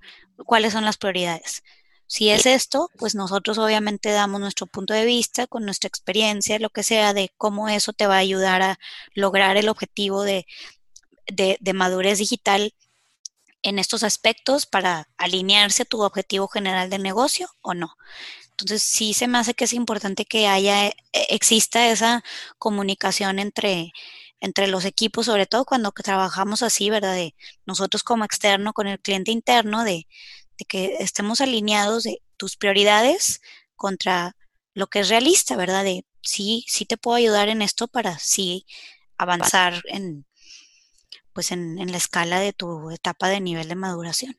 ¿Cuáles 0.45 0.75
son 0.75 0.85
las 0.85 0.99
prioridades? 0.99 1.63
Si 2.09 2.31
es 2.31 2.47
esto, 2.47 2.91
pues 2.97 3.15
nosotros 3.15 3.59
obviamente 3.59 4.11
damos 4.11 4.41
nuestro 4.41 4.67
punto 4.67 4.95
de 4.95 5.05
vista 5.05 5.47
con 5.47 5.67
nuestra 5.67 5.89
experiencia, 5.89 6.59
lo 6.59 6.71
que 6.71 6.83
sea, 6.83 7.13
de 7.13 7.31
cómo 7.37 7.69
eso 7.69 7.93
te 7.93 8.07
va 8.07 8.15
a 8.17 8.19
ayudar 8.19 8.63
a 8.63 8.79
lograr 9.13 9.59
el 9.59 9.69
objetivo 9.69 10.23
de, 10.23 10.47
madurez 11.75 12.19
digital 12.19 12.73
en 13.63 13.79
estos 13.79 14.05
aspectos 14.05 14.65
para 14.65 15.09
alinearse 15.19 15.83
a 15.83 15.87
tu 15.87 16.01
objetivo 16.03 16.49
general 16.49 16.89
de 16.89 16.99
negocio 16.99 17.51
o 17.61 17.75
no. 17.75 17.97
Entonces, 18.53 18.83
sí 18.83 19.13
se 19.13 19.29
me 19.29 19.37
hace 19.39 19.53
que 19.53 19.65
es 19.65 19.75
importante 19.75 20.25
que 20.25 20.49
haya, 20.49 20.87
e, 20.87 20.95
exista 21.13 21.91
esa 21.91 22.25
comunicación 22.59 23.39
entre, 23.39 23.93
entre 24.41 24.67
los 24.69 24.87
equipos, 24.87 25.27
sobre 25.27 25.47
todo 25.47 25.67
cuando 25.67 25.93
trabajamos 25.93 26.63
así, 26.63 26.89
¿verdad? 26.91 27.15
De 27.15 27.35
nosotros 27.67 28.03
como 28.03 28.25
externo 28.25 28.73
con 28.73 28.87
el 28.87 28.99
cliente 29.01 29.31
interno, 29.31 29.85
de, 29.85 30.07
de 30.59 30.65
que 30.65 30.97
estemos 31.01 31.41
alineados 31.41 32.03
de 32.03 32.21
tus 32.37 32.57
prioridades 32.57 33.41
contra 33.77 34.37
lo 34.75 34.89
que 34.89 35.01
es 35.01 35.09
realista, 35.09 35.57
¿verdad? 35.57 35.85
De 35.85 36.05
sí, 36.23 36.65
sí 36.69 36.85
te 36.85 36.97
puedo 36.97 37.17
ayudar 37.17 37.49
en 37.49 37.63
esto 37.63 37.89
para 37.89 38.19
sí 38.19 38.67
avanzar 39.17 39.83
en, 39.87 40.27
pues 41.33 41.53
en, 41.53 41.77
la 41.91 41.97
escala 41.97 42.41
de 42.41 42.53
tu 42.53 42.91
etapa 42.91 43.29
de 43.29 43.41
nivel 43.41 43.69
de 43.69 43.75
maduración. 43.75 44.37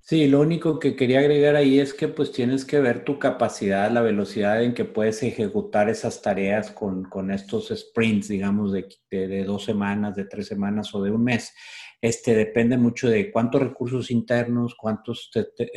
Sí, 0.00 0.28
lo 0.28 0.40
único 0.40 0.78
que 0.78 0.94
quería 0.94 1.18
agregar 1.18 1.56
ahí 1.56 1.80
es 1.80 1.92
que 1.92 2.06
pues 2.06 2.30
tienes 2.30 2.64
que 2.64 2.78
ver 2.78 3.04
tu 3.04 3.18
capacidad, 3.18 3.90
la 3.90 4.02
velocidad 4.02 4.62
en 4.62 4.72
que 4.72 4.84
puedes 4.84 5.20
ejecutar 5.24 5.88
esas 5.88 6.22
tareas 6.22 6.70
con, 6.70 7.30
estos 7.32 7.72
sprints, 7.76 8.28
digamos, 8.28 8.72
de, 8.72 8.88
de, 9.10 9.42
dos 9.42 9.64
semanas, 9.64 10.14
de 10.14 10.24
tres 10.24 10.46
semanas 10.46 10.94
o 10.94 11.02
de 11.02 11.10
un 11.10 11.24
mes. 11.24 11.52
Este, 12.00 12.34
depende 12.34 12.76
mucho 12.76 13.08
de 13.08 13.32
cuántos 13.32 13.62
recursos 13.62 14.10
internos, 14.10 14.74
cuántas 14.74 15.30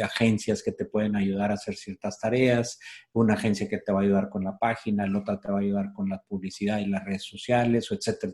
agencias 0.04 0.62
que 0.62 0.74
te 0.74 0.86
pueden 0.86 1.16
ayudar 1.16 1.52
a 1.52 1.54
hacer 1.54 1.76
ciertas 1.76 2.20
tareas, 2.20 2.80
una 3.14 3.36
agencia 3.36 3.70
que 3.70 3.78
te 3.78 3.92
va 3.92 4.02
a 4.02 4.04
ayudar 4.04 4.30
con 4.30 4.44
la 4.44 4.58
página, 4.58 5.08
la 5.08 5.20
otra 5.20 5.40
te 5.40 5.50
va 5.50 5.60
a 5.60 5.62
ayudar 5.62 5.94
con 5.94 6.10
la 6.10 6.22
publicidad 6.22 6.80
y 6.80 6.88
las 6.88 7.06
redes 7.06 7.24
sociales, 7.24 7.88
etcétera, 7.90 8.34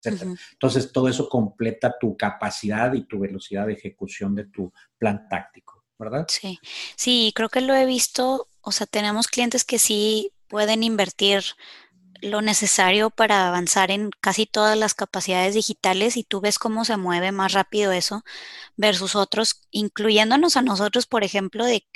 etcétera. 0.00 0.34
Entonces, 0.52 0.92
todo 0.92 1.08
eso 1.08 1.28
completa 1.28 1.96
tu 2.00 2.16
capacidad 2.16 2.92
y 2.94 3.06
tu 3.06 3.18
velocidad 3.18 3.66
de 3.66 3.72
ejecución 3.72 4.34
de 4.34 4.46
tu 4.46 4.72
plan 4.96 5.26
táctico, 5.28 5.84
¿verdad? 5.98 6.24
Sí, 6.28 6.60
sí, 6.96 7.32
creo 7.34 7.48
que 7.48 7.60
lo 7.60 7.74
he 7.74 7.84
visto, 7.84 8.46
o 8.60 8.70
sea, 8.70 8.86
tenemos 8.86 9.26
clientes 9.26 9.64
que 9.64 9.80
sí 9.80 10.30
pueden 10.46 10.82
invertir 10.82 11.42
lo 12.20 12.42
necesario 12.42 13.10
para 13.10 13.48
avanzar 13.48 13.90
en 13.90 14.10
casi 14.20 14.46
todas 14.46 14.76
las 14.76 14.94
capacidades 14.94 15.54
digitales 15.54 16.16
y 16.16 16.24
tú 16.24 16.40
ves 16.40 16.58
cómo 16.58 16.84
se 16.84 16.96
mueve 16.96 17.32
más 17.32 17.52
rápido 17.52 17.92
eso 17.92 18.24
versus 18.76 19.14
otros, 19.14 19.62
incluyéndonos 19.70 20.56
a 20.56 20.62
nosotros, 20.62 21.06
por 21.06 21.24
ejemplo, 21.24 21.64
de, 21.64 21.86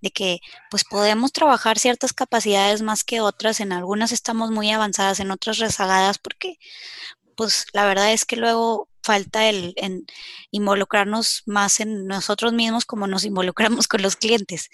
de, 0.00 0.10
que 0.10 0.40
pues 0.70 0.84
podemos 0.84 1.32
trabajar 1.32 1.78
ciertas 1.78 2.12
capacidades 2.12 2.82
más 2.82 3.04
que 3.04 3.20
otras, 3.20 3.60
en 3.60 3.72
algunas 3.72 4.12
estamos 4.12 4.50
muy 4.50 4.70
avanzadas, 4.70 5.20
en 5.20 5.30
otras 5.30 5.58
rezagadas, 5.58 6.18
porque 6.18 6.58
pues 7.36 7.66
la 7.72 7.86
verdad 7.86 8.12
es 8.12 8.24
que 8.24 8.36
luego 8.36 8.88
falta 9.02 9.48
el 9.48 9.74
en 9.76 10.06
involucrarnos 10.50 11.42
más 11.46 11.80
en 11.80 12.06
nosotros 12.06 12.52
mismos 12.52 12.84
como 12.84 13.06
nos 13.06 13.24
involucramos 13.24 13.88
con 13.88 14.02
los 14.02 14.16
clientes. 14.16 14.70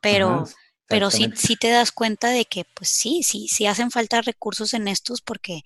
Pero, 0.00 0.48
pero 0.92 1.10
sí, 1.10 1.32
sí 1.34 1.56
te 1.56 1.70
das 1.70 1.90
cuenta 1.90 2.28
de 2.28 2.44
que, 2.44 2.66
pues 2.74 2.90
sí, 2.90 3.22
sí, 3.22 3.48
sí 3.48 3.66
hacen 3.66 3.90
falta 3.90 4.20
recursos 4.20 4.74
en 4.74 4.88
estos 4.88 5.22
porque, 5.22 5.62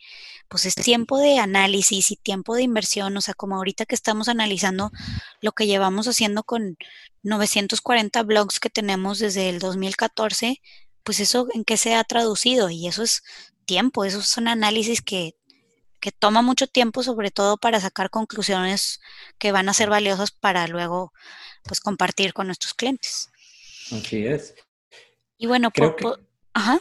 pues 0.49 0.65
es 0.67 0.77
tiempo 0.77 1.19
de 1.19 1.41
análisis 1.41 2.13
y 2.13 2.17
tiempo 2.17 2.55
de 2.55 2.63
inversión, 2.63 3.17
o 3.17 3.21
sea, 3.21 3.35
como 3.35 3.57
ahorita 3.57 3.87
que 3.87 3.97
estamos 3.97 4.29
analizando 4.29 4.93
lo 5.41 5.51
que 5.51 5.67
llevamos 5.67 6.07
haciendo 6.07 6.45
con 6.45 6.79
940 7.25 8.23
blogs 8.23 8.61
que 8.61 8.71
tenemos 8.71 9.19
desde 9.19 9.49
el 9.49 9.59
2014, 9.59 10.63
pues 11.03 11.19
eso 11.19 11.49
en 11.55 11.65
qué 11.65 11.77
se 11.77 11.95
ha 11.97 12.05
traducido 12.05 12.71
y 12.71 12.87
eso 12.87 13.03
es 13.03 13.25
tiempo, 13.65 14.05
esos 14.05 14.29
son 14.29 14.47
análisis 14.47 15.03
que, 15.03 15.35
que 15.99 16.13
toma 16.13 16.41
mucho 16.41 16.69
tiempo, 16.69 17.03
sobre 17.03 17.33
todo 17.33 17.57
para 17.57 17.81
sacar 17.81 18.11
conclusiones 18.11 19.01
que 19.39 19.51
van 19.51 19.69
a 19.69 19.75
ser 19.75 19.91
valiosas 19.91 20.31
para 20.31 20.69
luego, 20.69 21.13
pues, 21.65 21.81
compartir 21.81 22.33
con 22.33 22.47
nuestros 22.47 22.75
clientes. 22.75 23.31
Así 23.91 24.25
es. 24.25 24.55
Y 25.39 25.47
bueno, 25.47 25.71
creo 25.71 25.97
que, 25.97 26.07
Ajá. 26.55 26.81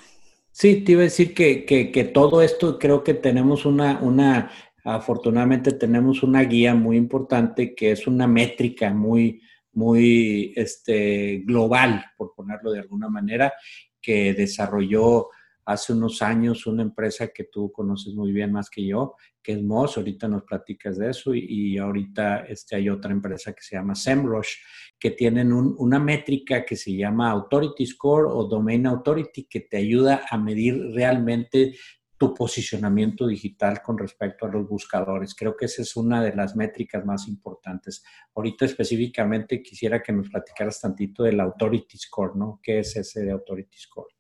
Sí, 0.52 0.82
te 0.82 0.94
iba 0.94 1.02
a 1.02 1.04
decir 1.04 1.34
que, 1.34 1.66
que, 1.66 2.04
todo 2.06 2.42
esto 2.42 2.80
creo 2.80 3.04
que 3.04 3.14
tenemos 3.14 3.66
una, 3.66 4.00
una, 4.00 4.52
afortunadamente 4.86 5.74
tenemos 5.74 6.24
una 6.24 6.42
guía 6.44 6.74
muy 6.76 6.96
importante 6.96 7.76
que 7.76 7.92
es 7.92 8.08
una 8.08 8.26
métrica 8.26 8.94
muy, 8.94 9.42
muy 9.74 10.54
este, 10.56 11.44
global, 11.46 12.06
por 12.18 12.34
ponerlo 12.34 12.72
de 12.72 12.80
alguna 12.80 13.10
manera, 13.10 13.54
que 14.02 14.34
desarrolló 14.34 15.28
hace 15.66 15.94
unos 15.94 16.22
años 16.22 16.68
una 16.68 16.84
empresa 16.84 17.30
que 17.30 17.46
tú 17.46 17.72
conoces 17.72 18.14
muy 18.14 18.32
bien 18.32 18.52
más 18.52 18.70
que 18.70 18.86
yo, 18.86 19.16
que 19.42 19.54
es 19.54 19.64
Moss, 19.64 19.98
ahorita 19.98 20.28
nos 20.28 20.44
platicas 20.44 20.98
de 20.98 21.10
eso, 21.10 21.34
y, 21.34 21.78
ahorita 21.78 22.46
este, 22.46 22.76
hay 22.76 22.90
otra 22.90 23.12
empresa 23.12 23.54
que 23.54 23.62
se 23.62 23.76
llama 23.76 23.96
SEMrush, 23.96 24.56
que 25.00 25.12
tienen 25.12 25.52
una 25.54 26.00
métrica 26.00 26.66
que 26.66 26.76
se 26.76 26.96
llama 26.96 27.32
Authority 27.32 27.86
Score 27.86 28.28
o 28.28 28.46
Domain 28.46 28.86
Authority, 28.88 29.46
que 29.46 29.62
te 29.62 29.78
ayuda 29.78 30.22
a 30.30 30.38
medir 30.38 30.92
realmente 30.94 31.76
tu 32.18 32.34
posicionamiento 32.34 33.28
digital 33.28 33.82
con 33.82 33.98
respecto 33.98 34.46
a 34.46 34.50
los 34.50 34.68
buscadores. 34.68 35.36
Creo 35.36 35.56
que 35.58 35.66
esa 35.66 35.82
es 35.82 35.96
una 35.98 36.24
de 36.24 36.34
las 36.34 36.56
métricas 36.56 37.06
más 37.06 37.28
importantes. 37.28 38.04
Ahorita 38.34 38.66
específicamente 38.66 39.62
quisiera 39.62 40.02
que 40.02 40.14
nos 40.14 40.30
platicaras 40.30 40.80
tantito 40.80 41.24
del 41.24 41.40
Authority 41.42 41.98
Score, 41.98 42.36
¿no? 42.38 42.60
¿Qué 42.64 42.80
es 42.80 42.96
ese 42.96 43.24
de 43.24 43.32
Authority 43.32 43.78
Score? 43.78 44.15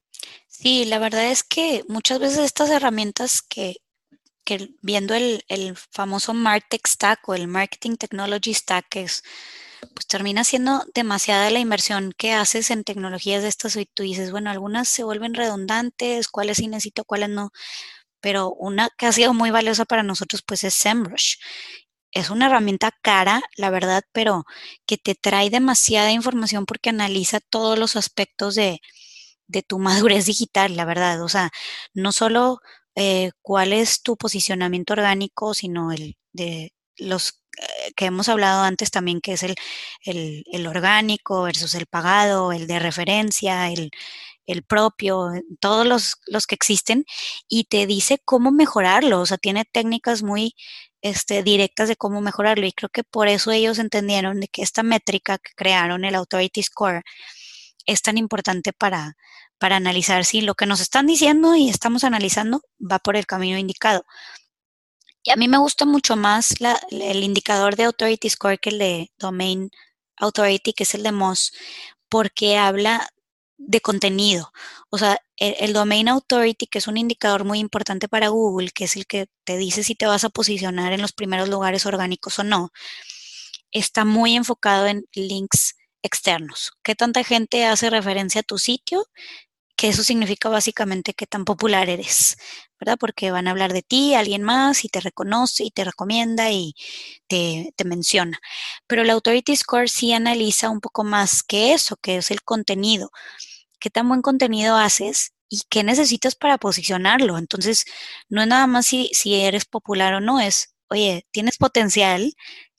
Sí, 0.57 0.85
la 0.85 0.99
verdad 0.99 1.31
es 1.31 1.43
que 1.43 1.83
muchas 1.89 2.19
veces 2.19 2.39
estas 2.39 2.69
herramientas 2.69 3.41
que, 3.41 3.75
viendo 4.81 5.13
el, 5.13 5.43
famoso 5.91 6.33
MarTech 6.33 6.87
Stack 6.87 7.27
o 7.29 7.35
el 7.35 7.47
Marketing 7.47 7.97
Technology 7.97 8.53
Stack, 8.53 8.87
pues 8.91 10.07
termina 10.07 10.43
siendo 10.45 10.83
demasiada 10.93 11.49
la 11.49 11.59
inversión 11.59 12.13
que 12.17 12.33
haces 12.33 12.71
en 12.71 12.83
tecnologías 12.85 13.43
de 13.43 13.49
estas 13.49 13.75
y 13.75 13.85
tú 13.85 14.03
dices, 14.03 14.31
bueno, 14.31 14.49
algunas 14.49 14.87
se 14.87 15.03
vuelven 15.03 15.33
redundantes, 15.33 16.27
cuáles 16.29 16.57
sí 16.57 16.67
necesito, 16.67 17.03
cuáles 17.05 17.29
no, 17.29 17.51
pero 18.21 18.51
una 18.53 18.89
que 18.97 19.07
ha 19.07 19.13
sido 19.13 19.33
muy 19.33 19.51
valiosa 19.51 19.85
para 19.85 20.03
nosotros 20.03 20.43
pues 20.47 20.63
es 20.63 20.75
SEMrush. 20.75 21.37
Es 22.11 22.29
una 22.29 22.47
herramienta 22.47 22.91
cara, 23.01 23.41
la 23.57 23.69
verdad, 23.71 24.03
pero 24.13 24.45
que 24.87 24.97
te 24.97 25.15
trae 25.15 25.49
demasiada 25.49 26.11
información 26.11 26.65
porque 26.65 26.89
analiza 26.91 27.39
todos 27.41 27.77
los 27.79 27.95
aspectos 27.97 28.55
de, 28.55 28.79
de 29.47 29.63
tu 29.63 29.79
madurez 29.79 30.25
digital, 30.25 30.75
la 30.75 30.85
verdad. 30.85 31.21
O 31.23 31.29
sea, 31.29 31.51
no 31.93 32.11
solo 32.11 32.59
eh, 32.95 33.31
cuál 33.41 33.73
es 33.73 34.01
tu 34.01 34.17
posicionamiento 34.17 34.93
orgánico, 34.93 35.53
sino 35.53 35.91
el 35.91 36.17
de 36.33 36.73
los 36.97 37.41
eh, 37.57 37.93
que 37.95 38.05
hemos 38.05 38.29
hablado 38.29 38.63
antes 38.63 38.91
también, 38.91 39.21
que 39.21 39.33
es 39.33 39.43
el, 39.43 39.55
el, 40.05 40.67
orgánico 40.67 41.43
versus 41.43 41.75
el 41.75 41.87
pagado, 41.87 42.51
el 42.51 42.67
de 42.67 42.79
referencia, 42.79 43.69
el, 43.69 43.91
el 44.45 44.63
propio, 44.63 45.31
todos 45.59 45.85
los, 45.87 46.15
los, 46.27 46.47
que 46.47 46.55
existen, 46.55 47.05
y 47.47 47.65
te 47.65 47.87
dice 47.87 48.19
cómo 48.23 48.51
mejorarlo. 48.51 49.21
O 49.21 49.25
sea, 49.25 49.37
tiene 49.37 49.65
técnicas 49.65 50.23
muy 50.23 50.55
este, 51.01 51.43
directas 51.43 51.87
de 51.89 51.95
cómo 51.95 52.21
mejorarlo. 52.21 52.65
Y 52.65 52.73
creo 52.73 52.89
que 52.89 53.03
por 53.03 53.27
eso 53.27 53.51
ellos 53.51 53.79
entendieron 53.79 54.41
que 54.51 54.61
esta 54.63 54.83
métrica 54.83 55.37
que 55.37 55.51
crearon, 55.55 56.05
el 56.05 56.15
Authority 56.15 56.63
Score, 56.63 57.03
es 57.85 58.01
tan 58.01 58.17
importante 58.17 58.73
para, 58.73 59.17
para 59.57 59.77
analizar 59.77 60.25
si 60.25 60.41
lo 60.41 60.55
que 60.55 60.65
nos 60.65 60.79
están 60.81 61.07
diciendo 61.07 61.55
y 61.55 61.69
estamos 61.69 62.03
analizando 62.03 62.61
va 62.79 62.99
por 62.99 63.15
el 63.15 63.25
camino 63.25 63.57
indicado. 63.57 64.05
Y 65.23 65.31
a 65.31 65.35
mí 65.35 65.47
me 65.47 65.57
gusta 65.57 65.85
mucho 65.85 66.15
más 66.15 66.53
el 66.91 67.23
indicador 67.23 67.75
de 67.75 67.85
Authority 67.85 68.29
Score 68.29 68.59
que 68.59 68.69
el 68.69 68.79
de 68.79 69.11
Domain 69.17 69.71
Authority, 70.17 70.73
que 70.73 70.83
es 70.83 70.93
el 70.93 71.03
de 71.03 71.11
Moz, 71.11 71.51
porque 72.09 72.57
habla 72.57 73.09
de 73.57 73.81
contenido. 73.81 74.51
O 74.89 74.97
sea, 74.97 75.19
el, 75.37 75.55
el, 75.59 75.73
Domain 75.73 76.09
Authority, 76.09 76.67
que 76.67 76.77
es 76.77 76.87
un 76.87 76.97
indicador 76.97 77.43
muy 77.43 77.59
importante 77.59 78.07
para 78.07 78.27
Google, 78.29 78.69
que 78.71 78.83
es 78.85 78.95
el 78.95 79.07
que 79.07 79.27
te 79.43 79.57
dice 79.57 79.83
si 79.83 79.95
te 79.95 80.05
vas 80.05 80.23
a 80.25 80.29
posicionar 80.29 80.93
en 80.93 81.01
los 81.01 81.13
primeros 81.13 81.49
lugares 81.49 81.85
orgánicos 81.85 82.37
o 82.39 82.43
no, 82.43 82.71
está 83.71 84.05
muy 84.05 84.35
enfocado 84.35 84.87
en 84.87 85.05
links 85.13 85.75
externos. 86.05 86.73
¿Qué 86.83 86.95
tanta 86.95 87.23
gente 87.23 87.65
hace 87.65 87.89
referencia 87.89 88.41
a 88.41 88.43
tu 88.43 88.57
sitio? 88.57 89.05
Que 89.77 89.89
eso 89.89 90.03
significa 90.03 90.49
básicamente 90.49 91.13
qué 91.13 91.27
tan 91.27 91.45
popular 91.45 91.89
eres, 91.89 92.37
¿verdad? 92.79 92.97
Porque 92.99 93.31
van 93.31 93.47
a 93.47 93.51
hablar 93.51 93.73
de 93.73 93.83
ti, 93.83 94.15
alguien 94.15 94.43
más, 94.43 94.85
y 94.85 94.89
te 94.89 95.01
reconoce 95.01 95.65
y 95.65 95.71
te 95.71 95.83
recomienda 95.83 96.51
y 96.51 96.75
te, 97.27 97.73
te 97.75 97.85
menciona. 97.85 98.39
Pero 98.87 99.03
el 99.03 99.09
Authority 99.09 99.55
Score 99.55 99.89
sí 99.89 100.13
analiza 100.13 100.69
un 100.69 100.81
poco 100.81 101.03
más 101.03 101.43
que 101.43 101.73
eso, 101.73 101.97
que 101.97 102.17
es 102.17 102.31
el 102.31 102.43
contenido. 102.43 103.11
¿Qué 103.79 103.89
tan 103.89 104.07
buen 104.09 104.21
contenido 104.21 104.77
haces? 104.77 105.35
y 105.49 105.61
qué 105.69 105.83
necesitas 105.83 106.35
para 106.35 106.57
posicionarlo. 106.57 107.37
Entonces, 107.37 107.85
no 108.29 108.41
es 108.41 108.47
nada 108.47 108.67
más 108.67 108.87
si, 108.87 109.09
si, 109.13 109.35
eres 109.35 109.65
popular 109.65 110.13
o 110.15 110.21
no, 110.21 110.39
es, 110.39 110.75
oye, 110.89 111.25
tienes 111.31 111.57
potencial, 111.57 112.33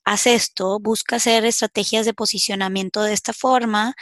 haz 0.07 0.25
esto, 0.25 0.79
busca 0.79 1.17
hacer 1.17 1.43
estrategias 1.43 2.05
de 2.05 2.13
posicionamiento 2.13 3.03
de 3.03 3.11
esta 3.11 3.33
forma, 3.33 3.93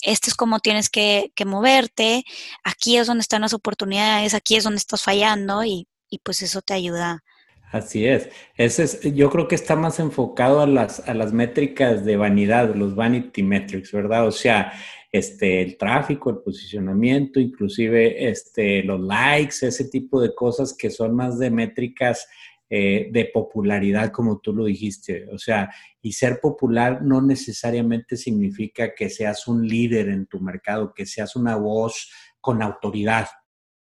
esto 0.00 0.30
es 0.30 0.36
como 0.36 0.60
tienes 0.60 0.88
que, 0.88 1.32
moverte, 1.44 2.22
aquí 2.62 2.96
es 2.96 3.08
donde 3.08 3.22
están 3.22 3.42
las 3.42 3.52
oportunidades, 3.52 4.32
aquí 4.34 4.54
es 4.54 4.62
donde 4.62 4.78
estás 4.78 5.02
fallando 5.02 5.64
y, 5.64 5.88
pues 6.22 6.42
eso 6.42 6.62
te 6.62 6.74
ayuda. 6.74 7.24
Así 7.72 8.06
es. 8.06 8.28
Ese 8.56 8.84
es, 8.84 9.00
yo 9.14 9.28
creo 9.28 9.48
que 9.48 9.56
está 9.56 9.74
más 9.74 9.98
enfocado 9.98 10.60
a 10.60 10.66
las, 10.68 11.08
a 11.08 11.14
las 11.14 11.32
métricas 11.32 12.04
de 12.04 12.16
vanidad, 12.16 12.74
los 12.74 12.94
vanity 12.94 13.42
metrics, 13.42 13.90
¿verdad? 13.90 14.28
O 14.28 14.32
sea, 14.32 14.72
este, 15.10 15.62
el 15.62 15.76
tráfico, 15.76 16.30
el 16.30 16.38
posicionamiento, 16.38 17.40
inclusive 17.40 18.28
este, 18.28 18.84
los 18.84 19.00
likes, 19.00 19.66
ese 19.66 19.84
tipo 19.86 20.20
de 20.20 20.32
cosas 20.32 20.74
que 20.76 20.90
son 20.90 21.16
más 21.16 21.40
de 21.40 21.50
métricas 21.50 22.28
eh, 22.72 23.08
de 23.10 23.24
popularidad, 23.24 24.12
como 24.12 24.38
tú 24.38 24.54
lo 24.54 24.66
dijiste. 24.66 25.26
O 25.32 25.38
sea, 25.38 25.74
y 26.00 26.12
ser 26.12 26.38
popular 26.40 27.02
no 27.02 27.20
necesariamente 27.20 28.16
significa 28.16 28.94
que 28.94 29.10
seas 29.10 29.48
un 29.48 29.66
líder 29.66 30.08
en 30.08 30.26
tu 30.26 30.38
mercado, 30.38 30.94
que 30.94 31.04
seas 31.04 31.34
una 31.34 31.56
voz 31.56 32.12
con 32.40 32.62
autoridad. 32.62 33.26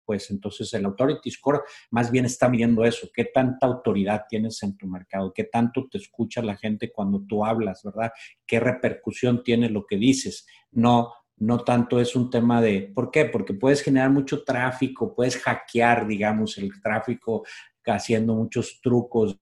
Pues 0.06 0.32
entonces 0.32 0.74
el 0.74 0.86
Authority 0.86 1.30
Score 1.32 1.64
más 1.90 2.12
bien 2.12 2.24
está 2.24 2.48
midiendo 2.48 2.86
eso, 2.86 3.10
qué 3.14 3.26
tanta 3.26 3.68
autoridad 3.68 4.24
tienes 4.30 4.64
en 4.64 4.78
tu 4.78 4.88
mercado, 4.88 5.34
qué 5.34 5.44
tanto 5.44 5.90
te 5.92 5.98
escucha 5.98 6.42
la 6.42 6.56
gente 6.56 6.94
cuando 6.94 7.26
tú 7.28 7.44
hablas, 7.44 7.84
¿verdad? 7.84 8.14
¿Qué 8.48 8.62
repercusión 8.62 9.44
tiene 9.44 9.70
lo 9.70 9.86
que 9.86 9.98
dices? 9.98 10.48
No, 10.72 11.12
no 11.42 11.64
tanto 11.64 12.00
es 12.00 12.16
un 12.16 12.30
tema 12.30 12.62
de, 12.62 12.92
¿por 12.94 13.10
qué? 13.10 13.26
Porque 13.26 13.54
puedes 13.54 13.82
generar 13.82 14.12
mucho 14.12 14.44
tráfico, 14.44 15.16
puedes 15.16 15.38
hackear, 15.38 16.08
digamos, 16.08 16.58
el 16.60 16.80
tráfico 16.82 17.44
haciendo 17.86 18.36
muchos 18.36 18.80
trucos 18.82 19.38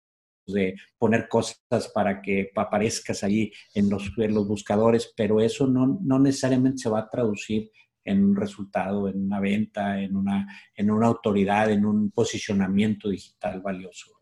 de 0.47 0.75
poner 0.97 1.27
cosas 1.27 1.91
para 1.93 2.21
que 2.21 2.51
aparezcas 2.55 3.23
ahí 3.23 3.51
en 3.73 3.89
los, 3.89 4.11
los 4.15 4.47
buscadores, 4.47 5.11
pero 5.15 5.41
eso 5.41 5.67
no, 5.67 5.99
no, 6.01 6.19
necesariamente 6.19 6.79
se 6.79 6.89
va 6.89 6.99
a 6.99 7.09
traducir 7.09 7.71
en 8.03 8.23
un 8.23 8.35
resultado, 8.35 9.07
en 9.09 9.25
una 9.25 9.39
venta, 9.39 9.99
en 9.99 10.15
una, 10.15 10.45
en 10.75 10.91
una 10.91 11.07
autoridad, 11.07 11.71
en 11.71 11.85
un 11.85 12.11
posicionamiento 12.11 13.09
digital 13.09 13.61
valioso. 13.61 14.15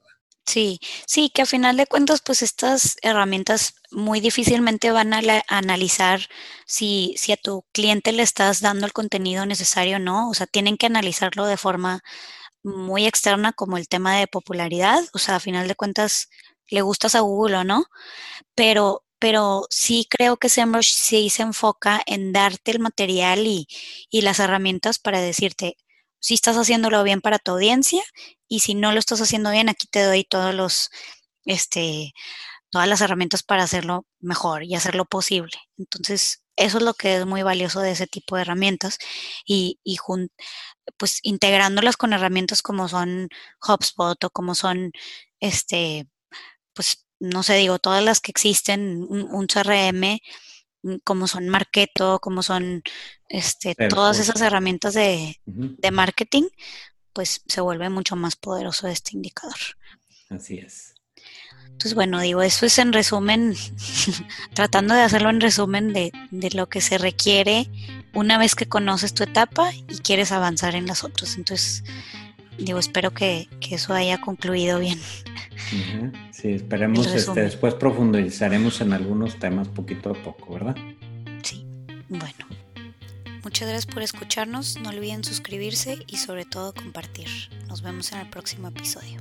Sí, 0.45 0.79
sí, 1.07 1.29
que 1.33 1.43
a 1.43 1.45
final 1.45 1.77
de 1.77 1.87
cuentas, 1.87 2.21
pues 2.21 2.41
estas 2.41 2.97
herramientas 3.01 3.75
muy 3.91 4.19
difícilmente 4.19 4.91
van 4.91 5.13
a, 5.13 5.21
analizar 5.47 6.21
si, 6.65 7.15
si 7.17 7.31
a 7.31 7.37
tu 7.37 7.63
cliente 7.71 8.11
le 8.11 8.23
estás 8.23 8.59
dando 8.59 8.85
el 8.85 8.91
contenido 8.93 9.45
necesario 9.45 9.97
o 9.97 9.99
no. 9.99 10.29
O 10.29 10.33
sea, 10.33 10.45
tienen 10.45 10.77
que 10.77 10.87
analizarlo 10.87 11.45
de 11.45 11.57
forma 11.57 12.03
muy 12.63 13.05
externa 13.05 13.53
como 13.53 13.77
el 13.77 13.87
tema 13.87 14.17
de 14.17 14.27
popularidad, 14.27 15.03
o 15.13 15.19
sea, 15.19 15.37
a 15.37 15.39
final 15.39 15.67
de 15.67 15.75
cuentas 15.75 16.29
le 16.69 16.81
gustas 16.81 17.15
a 17.15 17.21
Google 17.21 17.57
o 17.57 17.63
no, 17.63 17.85
pero, 18.55 19.03
pero 19.19 19.65
sí 19.69 20.07
creo 20.09 20.37
que 20.37 20.49
SEMrush 20.49 20.93
sí 20.93 21.29
se 21.29 21.43
enfoca 21.43 22.01
en 22.05 22.33
darte 22.33 22.71
el 22.71 22.79
material 22.79 23.47
y, 23.47 23.67
y 24.09 24.21
las 24.21 24.39
herramientas 24.39 24.99
para 24.99 25.21
decirte 25.21 25.77
si 26.19 26.35
estás 26.35 26.57
haciéndolo 26.57 27.03
bien 27.03 27.21
para 27.21 27.39
tu 27.39 27.51
audiencia 27.51 28.03
y 28.47 28.61
si 28.61 28.75
no 28.75 28.93
lo 28.93 28.99
estás 28.99 29.21
haciendo 29.21 29.51
bien, 29.51 29.69
aquí 29.69 29.87
te 29.87 30.03
doy 30.03 30.23
todos 30.23 30.55
los, 30.55 30.89
este, 31.45 32.13
todas 32.71 32.87
las 32.87 33.01
herramientas 33.01 33.43
para 33.43 33.63
hacerlo 33.63 34.07
mejor 34.21 34.63
y 34.63 34.75
hacerlo 34.75 35.05
posible. 35.05 35.51
Entonces, 35.77 36.42
eso 36.55 36.77
es 36.77 36.83
lo 36.83 36.93
que 36.93 37.17
es 37.17 37.25
muy 37.25 37.43
valioso 37.43 37.81
de 37.81 37.91
ese 37.91 38.07
tipo 38.07 38.35
de 38.35 38.43
herramientas 38.43 38.97
y, 39.45 39.79
y 39.83 39.97
pues 40.97 41.19
integrándolas 41.23 41.97
con 41.97 42.13
herramientas 42.13 42.61
como 42.61 42.87
son 42.87 43.29
HubSpot 43.67 44.23
o 44.23 44.29
como 44.29 44.55
son, 44.55 44.91
este, 45.39 46.07
pues, 46.73 47.05
no 47.19 47.43
sé, 47.43 47.55
digo, 47.55 47.79
todas 47.79 48.03
las 48.03 48.19
que 48.19 48.31
existen, 48.31 49.05
un, 49.09 49.47
CRM, 49.47 50.19
mm, 50.83 50.95
como 51.03 51.27
son 51.27 51.47
Marketo, 51.49 52.19
como 52.19 52.43
son 52.43 52.83
este, 53.29 53.75
todas 53.89 54.19
esas 54.19 54.41
herramientas 54.41 54.93
de, 54.93 55.39
de, 55.45 55.91
marketing, 55.91 56.43
pues 57.13 57.41
se 57.47 57.61
vuelve 57.61 57.89
mucho 57.89 58.15
más 58.15 58.35
poderoso 58.35 58.87
este 58.87 59.11
indicador. 59.15 59.57
Así 60.29 60.57
es. 60.57 60.92
Entonces, 61.73 61.95
bueno, 61.95 62.21
digo, 62.21 62.41
eso 62.41 62.65
es 62.65 62.77
en 62.79 62.93
resumen, 62.93 63.55
tratando 64.53 64.93
de 64.93 65.01
hacerlo 65.01 65.29
en 65.29 65.41
resumen 65.41 65.91
de, 65.91 66.11
lo 66.53 66.69
que 66.69 66.79
se 66.79 66.97
requiere 66.97 67.67
una 68.13 68.37
vez 68.37 68.55
que 68.55 68.67
conoces 68.67 69.13
tu 69.13 69.23
etapa 69.23 69.71
y 69.73 69.97
quieres 69.97 70.31
avanzar 70.31 70.75
en 70.75 70.87
las 70.87 71.03
otras. 71.03 71.35
Entonces, 71.35 71.83
digo, 72.57 72.79
espero 72.79 73.11
que, 73.11 73.49
eso 73.69 73.93
haya 73.93 74.21
concluido 74.21 74.79
bien. 74.79 74.99
Sí, 76.31 76.53
esperemos, 76.53 77.07
este, 77.07 77.41
después 77.41 77.73
profundizaremos 77.73 78.79
en 78.81 78.93
algunos 78.93 79.39
temas 79.39 79.67
poquito 79.67 80.11
a 80.11 80.13
poco, 80.13 80.53
¿verdad? 80.53 80.75
Sí, 81.41 81.65
bueno. 82.07 82.45
Muchas 83.43 83.67
gracias 83.67 83.93
por 83.93 84.03
escucharnos, 84.03 84.79
no 84.79 84.89
olviden 84.89 85.25
suscribirse 85.25 85.97
y 86.07 86.15
sobre 86.15 86.45
todo 86.45 86.73
compartir. 86.73 87.27
Nos 87.67 87.81
vemos 87.81 88.11
en 88.13 88.19
el 88.19 88.29
próximo 88.29 88.69
episodio. 88.69 89.19